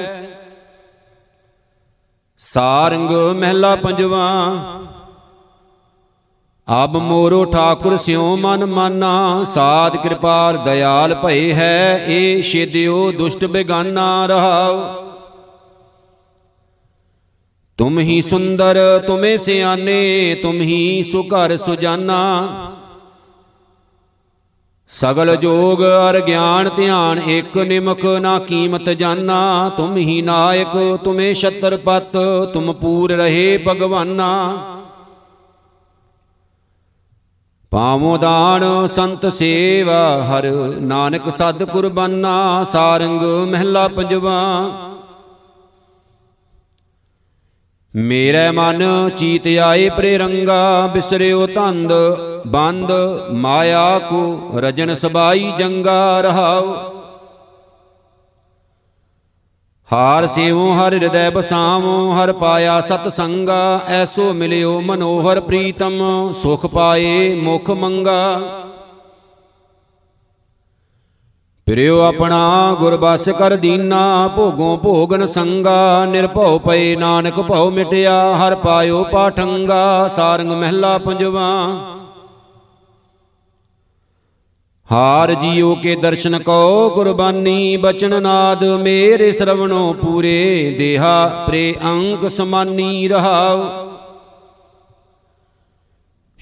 ਸਾਰੰਗ 2.46 3.12
ਮਹਿਲਾ 3.12 3.76
ਪੰਜਵਾ। 3.76 4.26
ਅਬ 6.84 6.98
ਮੋਰੋ 6.98 7.46
ਠਾਕੁਰ 7.46 7.98
ਸਿਉ 7.98 8.36
ਮਨ 8.38 8.66
ਮਾਨਾ, 8.66 9.44
ਸਾਧ 9.54 9.96
ਕਿਰਪਾਲ 9.96 10.58
ਦਇਆਲ 10.58 11.16
ਭਏ 11.16 11.54
ਹੈ, 11.54 12.06
ਏ 12.08 12.42
ਛੇਦਿਓ 12.42 13.12
ਦੁਸ਼ਟ 13.12 13.46
ਬੇਗਾਨਾ 13.46 14.26
ਰਹਾਉ। 14.26 14.80
ਤੁਮ 17.78 18.00
ਹੀ 18.00 18.22
ਸੁੰਦਰ, 18.22 19.04
ਤੁਮੇ 19.08 19.38
ਸਿਆਨੇ, 19.38 20.36
ਤੁਮ 20.42 20.62
ਹੀ 20.62 21.04
ਸੁਘਰ 21.04 21.58
ਸੁਜਾਨਾ। 21.58 22.48
ਸਗਲ 24.90 25.36
ਜੋਗ 25.36 25.82
ਅਰ 25.84 26.20
ਗਿਆਨ 26.20 26.70
ਧਿਆਨ 26.76 27.20
ਇਕ 27.20 27.58
ਨਿਮਕ 27.58 28.06
ਨਾ 28.06 28.40
ਕੀਮਤ 28.40 28.90
ਜਾਨਾ, 28.90 29.72
ਤੁਮ 29.78 29.98
ਹੀ 29.98 30.22
ਨਾਇਕ, 30.22 30.98
ਤੁਮੇ 31.04 31.34
ਛਤਰਪਤ, 31.34 32.18
ਤੁਮ 32.54 32.74
ਪੂਰ 32.74 33.12
ਰਹੇ 33.12 33.58
ਭਗਵਾਨਾ। 33.68 34.58
ਪਾਵੋ 37.72 38.18
ਦਾਨ 38.18 38.88
ਸੰਤ 38.88 39.26
ਸੇਵਾ, 39.34 40.24
ਹਰ 40.24 40.46
ਨਾਨਕ 40.82 41.30
ਸਦ 41.38 41.64
ਕੁਰਬਾਨਾ 41.64 42.64
ਸਾਰੰਗ 42.64 43.22
ਮਹਿਲਾ 43.50 43.88
ਪੰਜਵਾ। 43.88 44.60
ਮੇਰੇ 47.96 48.52
ਮਨ 48.52 49.10
ਚੀਤ 49.18 49.48
ਆਏ 49.48 49.90
ਪ੍ਰੇਰੰਗਾ 49.90 50.88
ਬਿਸਰਿਓ 50.88 51.48
ਧੰਦ, 51.48 51.94
ਬੰਦ, 52.48 52.92
ਮਾਇਆ 53.32 54.00
ਕੋ 54.00 54.52
ਰਜਨ 54.58 54.96
ਸਬਾਈ 54.96 55.54
ਜੰਗਾ 55.60 56.22
ਰਹਾਉ। 56.22 56.76
ਹਾਰ 59.94 60.28
ਸੇਵੋ, 60.28 60.74
ਹਰ 60.74 60.94
ਹਿਰਦੈ 60.94 61.30
ਬਸਾਵੋ, 61.30 62.12
ਹਰ 62.14 62.34
ਪਾਇਆ 62.34 62.82
ਸਤ 62.82 63.08
ਸੰਗਾ, 63.08 63.82
ਐਸੋ 63.88 64.34
ਮਿਲਿਓ 64.34 64.82
ਮਨੋਹਰ 64.82 65.40
ਪ੍ਰੀਤਮ, 65.40 66.32
ਸੁਖ 66.42 66.66
ਪਾਏ 66.66 67.36
ਮੁਖ 67.36 67.70
ਮੰਗਾ। 67.70 68.42
ਪ੍ਰਿਓ 71.68 72.00
ਆਪਣਾ 72.00 72.76
ਗੁਰਬਸ 72.80 73.30
ਕਰ 73.30 73.56
ਦੀਨਾ, 73.56 74.28
ਭੋਗੋਂ 74.28 74.78
ਭੋਗਨ 74.78 75.26
ਸੰਗਾ, 75.26 76.06
ਨਿਰਭਉ 76.06 76.60
ਪਏ 76.60 76.96
ਨਾਨਕ 76.96 77.40
ਭਉ 77.40 77.72
ਮਿਟਿਆ, 77.72 78.38
ਹਰ 78.38 78.56
ਪਾਇਓ 78.56 79.04
ਪਾਠੰਗਾ, 79.04 80.08
ਸਾਰੰਗ 80.08 80.52
ਮਹਿਲਾ 80.52 80.98
ਪੰਜਵਾ। 80.98 81.48
ਹਾਰ 84.92 85.34
ਜੀਓ 85.34 85.76
ਕੇ 85.76 85.96
ਦਰਸ਼ਨ 85.96 86.40
ਕੋ 86.40 86.90
ਕੁਰਬਾਨੀ 86.90 87.78
ਬਚਨ 87.78 88.22
ਨਾਦ 88.22 88.64
ਮੇਰੇ 88.64 89.32
ਸ਼ਰਵਣੋ 89.32 89.94
ਪੂਰੇ, 89.94 90.76
ਦੇਹਾ 90.80 91.46
ਪ੍ਰੇ 91.48 91.76
ਅੰਕ 91.86 92.30
ਸਮਾਨੀ 92.30 93.08
ਰਹਾਉ। 93.08 93.85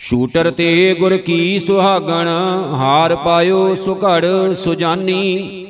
ਸ਼ੂਟਰ 0.06 0.51
ਤੇ 0.51 0.95
ਗੁਰ 0.99 1.18
ਕੀ 1.18 1.60
ਸੁਹਾਗਣ, 1.60 2.28
ਹਾਰ 2.74 3.16
ਪਾਇਓ 3.16 3.76
ਸੁਘੜ 3.76 4.26
ਸੁਜਾਨੀ। 4.54 5.66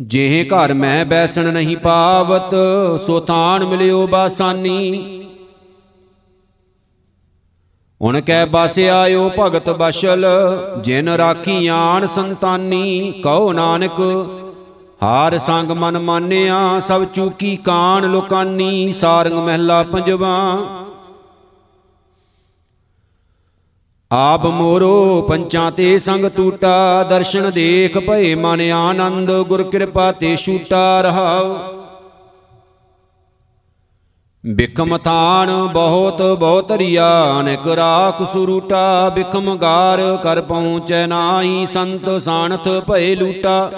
ਜਿਹੇ 0.00 0.44
ਘਰ 0.44 0.74
ਮੈਂ 0.74 1.04
ਬੈਸਣ 1.06 1.52
ਨਹੀਂ 1.52 1.76
ਪਾਵਤ, 1.76 2.54
ਸੋ 3.06 3.20
ਥਾਨ 3.20 3.64
ਮਿਲਿਓ 3.64 4.06
ਬਾਸਾਨੀ। 4.06 5.28
ਉਨ 8.00 8.20
ਕੈ 8.20 8.44
ਬਸ 8.46 8.78
ਆਇਓ 8.78 9.30
ਭਗਤ 9.38 9.70
ਬਸ਼ਲ, 9.70 10.26
ਜਿਨ 10.80 11.08
ਰਾਖੀ 11.08 11.66
ਆਣ 11.66 12.06
ਸੰਤਾਨੀ। 12.06 13.12
ਕਹੋ 13.24 13.52
ਨਾਨਕ, 13.52 14.00
ਹਾਰ 15.02 15.38
ਸੰਗ 15.38 15.70
ਮਨ 15.70 15.98
ਮਾਨਿਆ, 15.98 16.80
ਸਭ 16.80 17.04
ਚੂਕੀ 17.04 17.56
ਕਾਣ 17.56 18.10
ਲੋਕਾਨੀ। 18.10 18.92
ਸਾਰੰਗ 18.92 19.38
ਮਹਿਲਾ 19.38 19.82
ਪੰਜਵਾ 19.82 20.56
ਆਪ 24.12 24.46
ਮੋਰੋ 24.46 25.22
ਪੰਚਾਂ 25.22 25.70
ਤੇ 25.72 25.98
ਸੰਗ 25.98 26.24
ਟੂਟਾ 26.26 27.02
ਦਰਸ਼ਨ 27.10 27.50
ਦੇਖ 27.50 27.98
ਭਏ 27.98 28.34
ਮਨ 28.34 28.60
ਆਨੰਦ, 28.70 29.32
ਗੁਰ 29.32 29.62
ਕਿਰਪਾ 29.62 30.12
ਤੇ 30.12 30.36
ਛੂਟਾ 30.36 31.00
ਰਹਾਉ। 31.00 31.56
ਬਿਕਮ 34.46 34.98
ਥਾਨ 34.98 35.68
ਬਹੁਤ 35.72 36.22
ਬਹੁਤ 36.22 36.72
ਰਿਆ, 36.72 37.40
ਅਨੇਕ 37.40 37.68
ਰਾਖ 37.68 38.22
ਸੁਰੂਟਾ, 38.32 39.08
ਬਿਕਮ 39.08 39.56
ਗਾਰ 39.56 40.18
ਕਰ 40.22 40.40
ਪਹੁੰਚੈ 40.40 41.06
ਨਾਹੀ 41.06 41.66
ਸੰਤ 41.66 42.22
ਸਾਣਥ 42.22 42.68
ਭਏ 42.90 43.14
ਲੂਟਾ। 43.14 43.70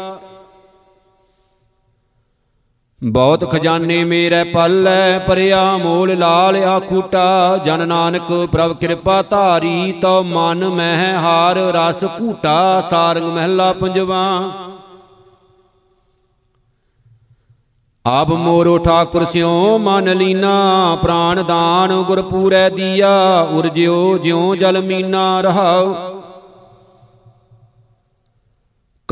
ਬਹੁਤ 3.05 3.51
ਖਜ਼ਾਨੇ 3.51 4.05
ਮੇਰੇ 4.05 4.45
ਪੱਲੇ 4.45 5.19
ਪਰਿਆ 5.27 5.77
ਮੋਲ 5.77 6.19
ਲਾਲ 6.19 6.57
ਆਖੂਟਾ 6.57 7.57
ਜਨ 7.65 7.89
ਨਾਨਕ 7.89 8.49
ਪ੍ਰਭ 8.53 8.77
ਕਿਰਪਾ 8.77 9.23
ਧਾਰੀ, 9.23 9.93
ਤਉ 9.93 10.23
ਮਨ 10.23 10.69
ਮਹਿ 10.69 11.13
ਹਾਰ 11.13 11.57
ਰਸ 11.57 12.05
ਕੂਟਾ 12.05 12.81
ਸਾਰੰਗ 12.81 13.33
ਮਹਿਲਾ 13.33 13.73
ਪੰਜਵਾ। 13.73 14.51
ਆਪ 18.07 18.29
ਮੋਰੋ 18.29 18.79
ਠਾਕੁਰ 18.79 19.25
ਸਿਓ 19.25 19.79
ਮਨ 19.79 20.17
ਲੀਨਾ। 20.17 20.99
ਪ੍ਰਾਨ 21.03 21.45
ਦਾਨ 21.45 22.03
ਗੁਰ 22.03 22.23
ਪੂਰੈ 22.23 22.69
ਦੀਆ, 22.69 23.47
ਉਰਜਿਓ 23.51 24.19
ਜਿਉ 24.19 24.55
ਜਲ 24.55 24.83
ਮੀਨਾ 24.83 25.41
ਰਹਾਉ। 25.41 26.12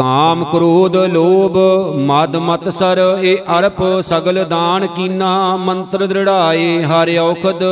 ਕਾਮ 0.01 0.45
ਕ੍ਰੋਧ 0.45 0.97
ਲੋਭ, 0.97 1.57
ਮਦ 1.97 2.37
ਮਤ 2.37 2.69
ਸਰ, 2.69 2.99
ਇਹ 3.23 3.37
ਅਰਪ 3.59 3.83
ਸਗਲ 4.01 4.45
ਦਾਨ 4.45 4.87
ਕੀਨਾ, 4.87 5.57
ਮੰਤਰ 5.57 6.07
ਦ੍ਰਿੜਾਏ, 6.07 6.85
ਹਰਿ 6.85 7.19
ਔਖਦ 7.19 7.65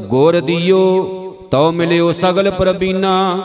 ਗੁਰ 0.00 0.40
ਦਿਓ, 0.40 0.80
ਤਉ 1.50 1.70
ਮਿਲਿਓ 1.72 2.12
ਸਗਲ 2.12 2.50
ਪ੍ਰਬੀਨਾ। 2.50 3.38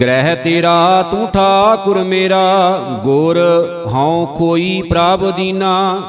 ਗ੍ਰਹਿ 0.00 0.34
ਤੇਰਾ, 0.36 1.02
ਤੂੰ 1.02 1.26
ਠਾਕੁਰ 1.26 1.98
ਮੇਰਾ, 1.98 2.78
ਗੁਰ 3.04 3.38
ਹਉ 3.86 4.26
ਕੋਈ 4.26 4.82
ਪ੍ਰਭ 4.90 5.30
ਦੀਨਾ। 5.30 6.02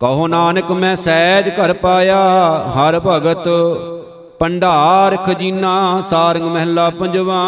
ਕਹੋ 0.00 0.26
ਨਾਨਕ 0.26 0.72
ਮੈਂ 0.72 0.96
ਸਹਿਜ 0.96 1.48
ਘਰ 1.48 1.72
ਪਾਇਆ, 1.72 2.18
ਹਰ 2.76 3.00
ਭਗਤ 3.06 3.48
ਪੰਡਾਰ 4.40 5.16
ਖਜੀਨਾ, 5.16 6.00
ਸਾਰੰਗ 6.00 6.42
ਮਹਿਲਾ 6.42 6.90
ਪੰਜਵਾ। 6.90 7.40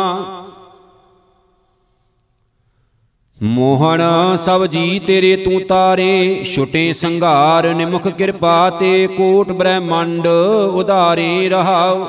ਮੋਹਣ 3.43 4.03
ਸਭ 4.37 4.67
ਜੀ 4.67 4.99
ਤੇਰੇ 4.99 5.37
ਤੂੰ 5.37 5.61
ਤਾਰੇ, 5.61 6.45
ਛੁਟੇ 6.45 6.93
ਸੰਘਾਰ 6.93 7.75
ਨਿਮੁਖ 7.75 8.09
ਕਿਰਪਾ 8.09 8.71
ਤੇ 8.71 9.07
ਕੋਟ 9.07 9.53
ਬ੍ਰਹਮੰਡ 9.53 10.27
ਉਧਾਰੇ 10.75 11.49
ਰਹਾਉ। 11.49 12.05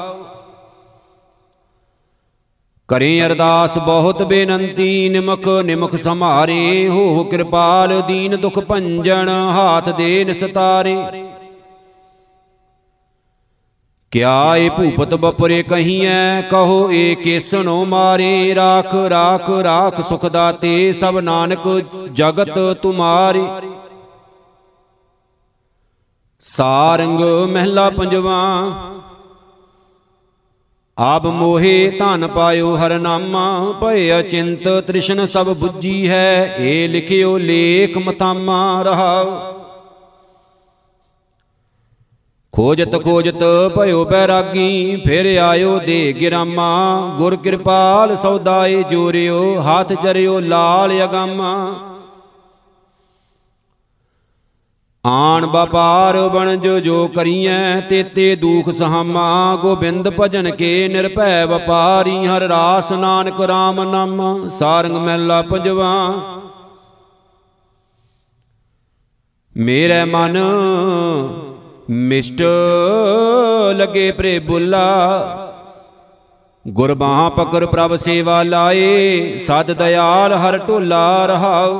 ਕਰੇ 2.88 3.22
ਅਰਦਾਸ 3.26 3.78
ਬਹੁਤ 3.78 4.24
ਬੇਨੰਤੀ, 4.24 5.10
ਨਿਮਕ 5.10 5.48
ਨਿਮਕ 5.48 5.96
ਸੰਹਾਰੇ 5.96 6.88
ਹੋ 6.88 7.24
ਕਿਰਪਾਲ 7.24 8.02
ਦੀਨ 8.02 8.36
ਦੁਖ 8.36 8.60
ਭੰਜਨ, 8.60 9.30
ਹਾਥ 9.30 9.90
ਦੇ 9.90 10.24
ਨਿਸਤਾਰੇ। 10.26 10.98
ਕਿਆ 14.12 14.55
ਏ 14.57 14.70
ਭੂਪਤ 14.70 15.14
ਬਪਰੇ 15.16 15.62
ਕਹੀਐ? 15.64 16.41
ਕਹੋ 16.41 16.89
ਏ 16.91 17.14
ਕੇਸਨੋ 17.16 17.84
ਮਾਰੇ 17.86 18.55
ਰਾਖ 18.55 18.93
ਰਾਖ 19.09 19.49
ਰਾਖ 19.64 20.01
ਸੁਖ 20.01 20.26
ਦਾਤੇ 20.26 20.91
ਸਭ 20.93 21.20
ਨਾਨਕ 21.20 21.68
ਜਗਤ 22.14 22.59
ਤੁਮਾਰੇ। 22.82 23.43
ਸਾਰੰਗ 26.43 27.20
ਮਹਿਲਾ 27.49 27.89
ਪੰਜਵਾ, 27.89 28.41
ਆਪ 30.97 31.26
ਮੋਹੇ 31.26 31.89
ਧਨ 31.89 32.28
ਪਾਇਓ 32.28 32.76
ਹਰ 32.76 32.97
ਨਾਮਾ, 32.99 33.74
ਭਏ 33.82 34.20
ਅਚਿੰਤ 34.20 34.68
ਤ੍ਰਿਸ਼ਨ 34.88 35.26
ਸਭ 35.26 35.55
부ਜੀ 35.55 36.09
ਹੈ, 36.09 36.55
ਏ 36.59 36.88
ਲਿਖਿਓ 36.88 37.38
ਲੇਖ 37.38 37.97
ਮਤਾਮਾ 37.97 38.82
ਰਹਾਉ 38.84 39.61
ਖੋਜਤ 42.54 43.04
ਖੋਜਤ 43.04 43.43
ਭਇਓ 43.78 44.06
ਬੈਰਾਗੀ, 44.06 44.95
ਫਿਰ 45.06 45.38
ਆਇਓ 45.38 45.80
ਦੇ 45.80 46.14
ਗਿਰਾਮਾ। 46.20 47.14
ਗੁਰ 47.18 47.36
ਕਿਰਪਾਲ 47.36 48.16
ਸੌਦਾਏ 48.18 48.84
ਜੋਰਿਓ, 48.84 49.62
ਹੱਥ 49.62 49.93
ਚਰਿਓ 49.93 50.39
ਲਾਲ 50.39 50.91
ਅਗਾਮਾ। 51.04 51.54
ਆਣ 55.06 55.45
ਵਪਾਰ 55.45 56.18
ਬਣਜ 56.30 56.68
ਜੋ 56.68 57.08
ਕਰੀਐ, 57.08 57.80
ਤੇਤੇ 57.80 58.36
ਦੂਖ 58.36 58.70
ਸਹਾਮਾ। 58.70 59.56
ਗੋਬਿੰਦ 59.62 60.10
ਭਜਨ 60.10 60.52
ਕੇ 60.52 60.88
ਨਿਰਭੈ 60.88 61.45
ਵਪਾਰੀ, 61.45 62.28
ਹਰ 62.28 62.41
ਰਾਸ 62.41 62.91
ਨਾਨਕ 62.91 63.41
RAM 63.41 63.84
ਨਾਮ। 63.84 64.49
ਸਾਰੰਗ 64.49 64.97
ਮਹਿਲਾ 64.97 65.41
ਪੰਜਵਾ। 65.41 65.93
ਮੇਰੇ 69.56 70.04
ਮਨ 70.06 70.38
ਮਿਸ਼ਟ 71.92 72.42
ਲਗੇ 73.72 74.12
ਪ੍ਰੇ 74.12 74.39
ਬੁੱਲਾ। 74.39 74.84
ਗੁਰਬਾਹ 76.68 77.30
ਪਕਰ 77.30 77.66
ਪ੍ਰਭ 77.66 77.96
ਸੇਵਾ 77.96 78.44
ਲਾਏ, 78.44 79.38
ਸਦ 79.38 79.72
ਦਇਆਲ 79.72 80.34
ਹਰ 80.34 80.58
ਢੋਲਾ 80.58 81.26
ਰਹਾਉ। 81.26 81.80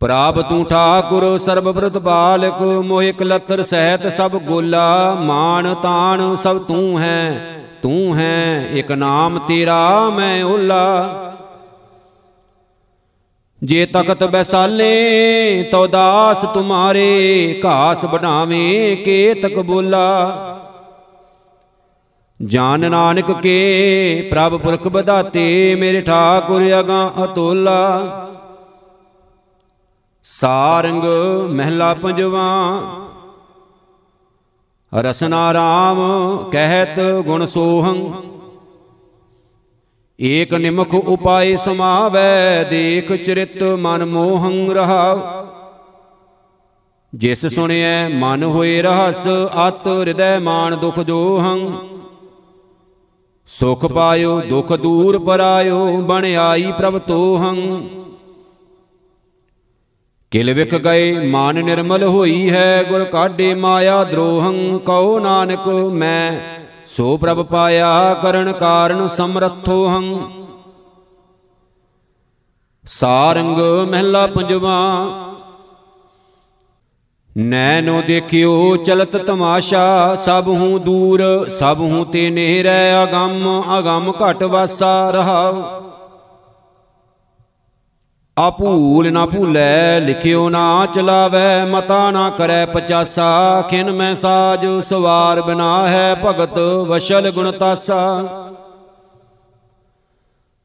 ਪ੍ਰਾਪ 0.00 0.40
ਤੂੰ 0.40 0.64
ਠਾਕੁਰ 0.64 1.38
ਸਰਬ 1.38 1.70
ਬ੍ਰਤ 1.72 1.98
ਬਾਲਕ 1.98 2.62
ਮੋਹਿ 2.62 3.12
ਕਲਤਰ 3.12 3.62
ਸਹਿਤ 3.62 4.12
ਸਭ 4.12 4.30
ਗੋਲਾ। 4.30 5.14
ਮਾਨ 5.20 5.74
ਤਾਣ 5.74 6.36
ਸਭ 6.36 6.58
ਤੂੰ 6.58 6.98
ਹੈ 6.98 7.54
ਤੂੰ 7.82 8.16
ਹੈ, 8.16 8.68
ਇਕ 8.72 8.92
ਨਾਮ 8.92 9.38
ਤੇਰਾ 9.38 10.10
ਮੈਂ 10.10 10.44
ਓਲਾ। 10.44 11.08
ਜੇ 13.62 13.86
ਤਖਤ 13.86 14.22
ਬੈਸਾਲੇ 14.24 15.62
ਤੋ 15.72 15.86
ਦਾਸ 15.86 16.44
ਤੁਮਾਰੇ, 16.54 17.60
ਘਾਸ 17.64 18.04
ਬਢਾਵੇਂ 18.04 18.96
ਕੇਤਕ 18.96 19.58
ਬੋਲਾ। 19.60 20.04
ਜਾਨ 22.40 22.90
ਨਾਨਕ 22.90 23.32
ਕੇ 23.32 24.28
ਪ੍ਰਭ 24.30 24.58
ਪੁਰਖ 24.60 24.88
ਬਧਾਤੇ 24.88 25.74
ਮੇਰੇ 25.74 26.00
ਠਾਕੁਰ 26.00 26.62
ਅਗਾ 26.80 27.12
ਅਤੋਲਾ। 27.24 27.80
ਸਾਰੰਗ 30.24 31.02
ਮਹਿਲਾ 31.50 31.92
ਪੰਜਵਾ, 31.94 32.46
ਰਸਨਾ 34.92 35.52
ਰਾਮ 35.52 35.98
ਕਹਿਤ 36.52 37.00
ਗੁਣ 37.00 37.46
ਸੋਹੰ। 37.46 38.27
ਏਕ 40.18 40.54
ਨਿਮਖ 40.54 40.94
ਉਪਾਏ 40.94 41.56
ਸਮਾਵੈ 41.56 42.64
ਦੇਖ 42.64 43.12
ਚਰਿਤ 43.12 43.62
ਮਨ 43.62 44.04
ਮੋਹੰ 44.04 44.74
ਰਹਾਉ। 44.74 45.20
ਜਿਸ 47.14 47.46
ਸੁਣਿਐ 47.46 48.08
ਮਨ 48.08 48.42
ਹੋਏ 48.44 48.82
ਰਹਸ 48.82 49.26
ਅਤ 49.68 49.86
ਹਿਰਦੈ 49.86 50.38
ਮਾਨ 50.38 50.76
ਦੁਖ 50.76 50.98
ਜੋਹੰ। 51.00 51.72
ਸੁਖ 53.46 53.86
ਪਾਇਓ 53.86 54.40
ਦੁਖ 54.40 54.72
ਦੂਰ 54.72 55.18
ਪਰਾਇਓ 55.18 55.96
ਬਣ 55.96 56.24
ਆਈ 56.36 56.72
ਪ੍ਰਭ 56.78 56.98
ਤੋਹੰ। 56.98 57.88
ਕਿਲ 60.30 60.54
ਵਿਖ 60.54 60.74
ਗਏ 60.74 61.26
ਮਨ 61.28 61.64
ਨਿਰਮਲ 61.64 62.04
ਹੋਈ 62.04 62.50
ਹੈ 62.50 62.84
ਗੁਰ 62.88 63.04
ਕਾਢੇ 63.04 63.54
ਮਾਇਆ 63.54 64.04
ਦਰੋਹੰ। 64.04 64.78
ਕਉ 64.78 65.18
ਨਾਨਕ 65.18 65.68
ਮੈਂ 65.68 66.57
ਸੋ 66.96 67.16
ਪ੍ਰਭ 67.16 67.46
ਪਾਇਆ 67.46 68.14
ਕਰਨ 68.14 68.52
ਕਾਰਨ 68.52 69.08
ਸਮਰੱਥੋ 69.08 69.88
ਹੰ। 69.88 70.30
ਸਾਰੰਗ 72.84 73.58
ਮਹਿਲਾ 73.90 74.26
ਪੰਜਵਾ 74.26 74.78
ਨੈਨੋ 77.36 78.02
ਦੇਖਿਓ 78.06 78.76
ਚਲਤ 78.76 79.16
ਤਮਾਸ਼ਾ, 79.16 80.16
ਸਭ 80.16 80.44
ਹੂੰ 80.48 80.82
ਦੂਰ, 80.82 81.48
ਸਭ 81.48 81.76
ਹੂੰ 81.80 82.06
ਤੇ 82.06 82.30
ਨੇਰੈ 82.30 83.02
ਅਗੰਮ 83.02 83.62
ਅਗੰਮ 83.78 84.12
ਘਟ 84.12 84.42
ਵਾਸਾ 84.42 85.10
ਰਹਾਉ। 85.10 85.87
ਆਪੂਲ 88.38 89.10
ਨਾ 89.12 89.24
ਭੂਲੇ 89.26 90.00
ਲਿਖਿਓ 90.00 90.48
ਨਾ 90.48 90.86
ਚਲਾਵੇ 90.86 91.64
ਮਤਾ 91.70 92.10
ਨਾ 92.10 92.28
ਕਰੈ 92.30 92.64
ਪਚਾਸਾ। 92.66 93.30
ਖਿਨ 93.70 93.90
ਮੈਂ 93.90 94.14
ਸਾਜ 94.14 94.66
ਸਵਾਰ 94.84 95.40
ਬਨਾ 95.42 95.88
ਹੈ 95.88 96.14
ਭਗਤ 96.26 96.58
ਵਸ਼ਲ 96.88 97.30
ਗੁਣ 97.30 97.50
ਤਾਸਾ। 97.52 98.02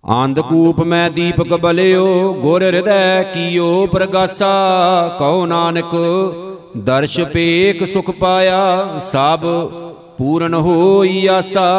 ਆਂਦ 0.04 0.40
ਕੂਪ 0.40 0.82
ਮੈਂ 0.82 1.10
ਦੀਪਕ 1.12 1.54
ਬਲਿਓ 1.54 2.34
ਗੁਰ 2.34 2.64
ਹਿਰਦੈ 2.64 3.24
ਕੀਓ 3.24 3.86
ਪ੍ਰਗਾਸਾ। 3.88 4.52
ਕਉ 5.20 5.46
ਨਾਨਕ 5.46 5.96
ਦਰਸ਼ 6.78 7.20
ਪੇਖ 7.34 7.84
ਸੁਖ 7.84 8.12
ਪਾਇਆ 8.12 9.00
ਸਭ 9.02 9.46
ਪੂਰਨ 10.18 10.54
ਹੋਈ 10.54 11.26
ਆਸਾ। 11.28 11.70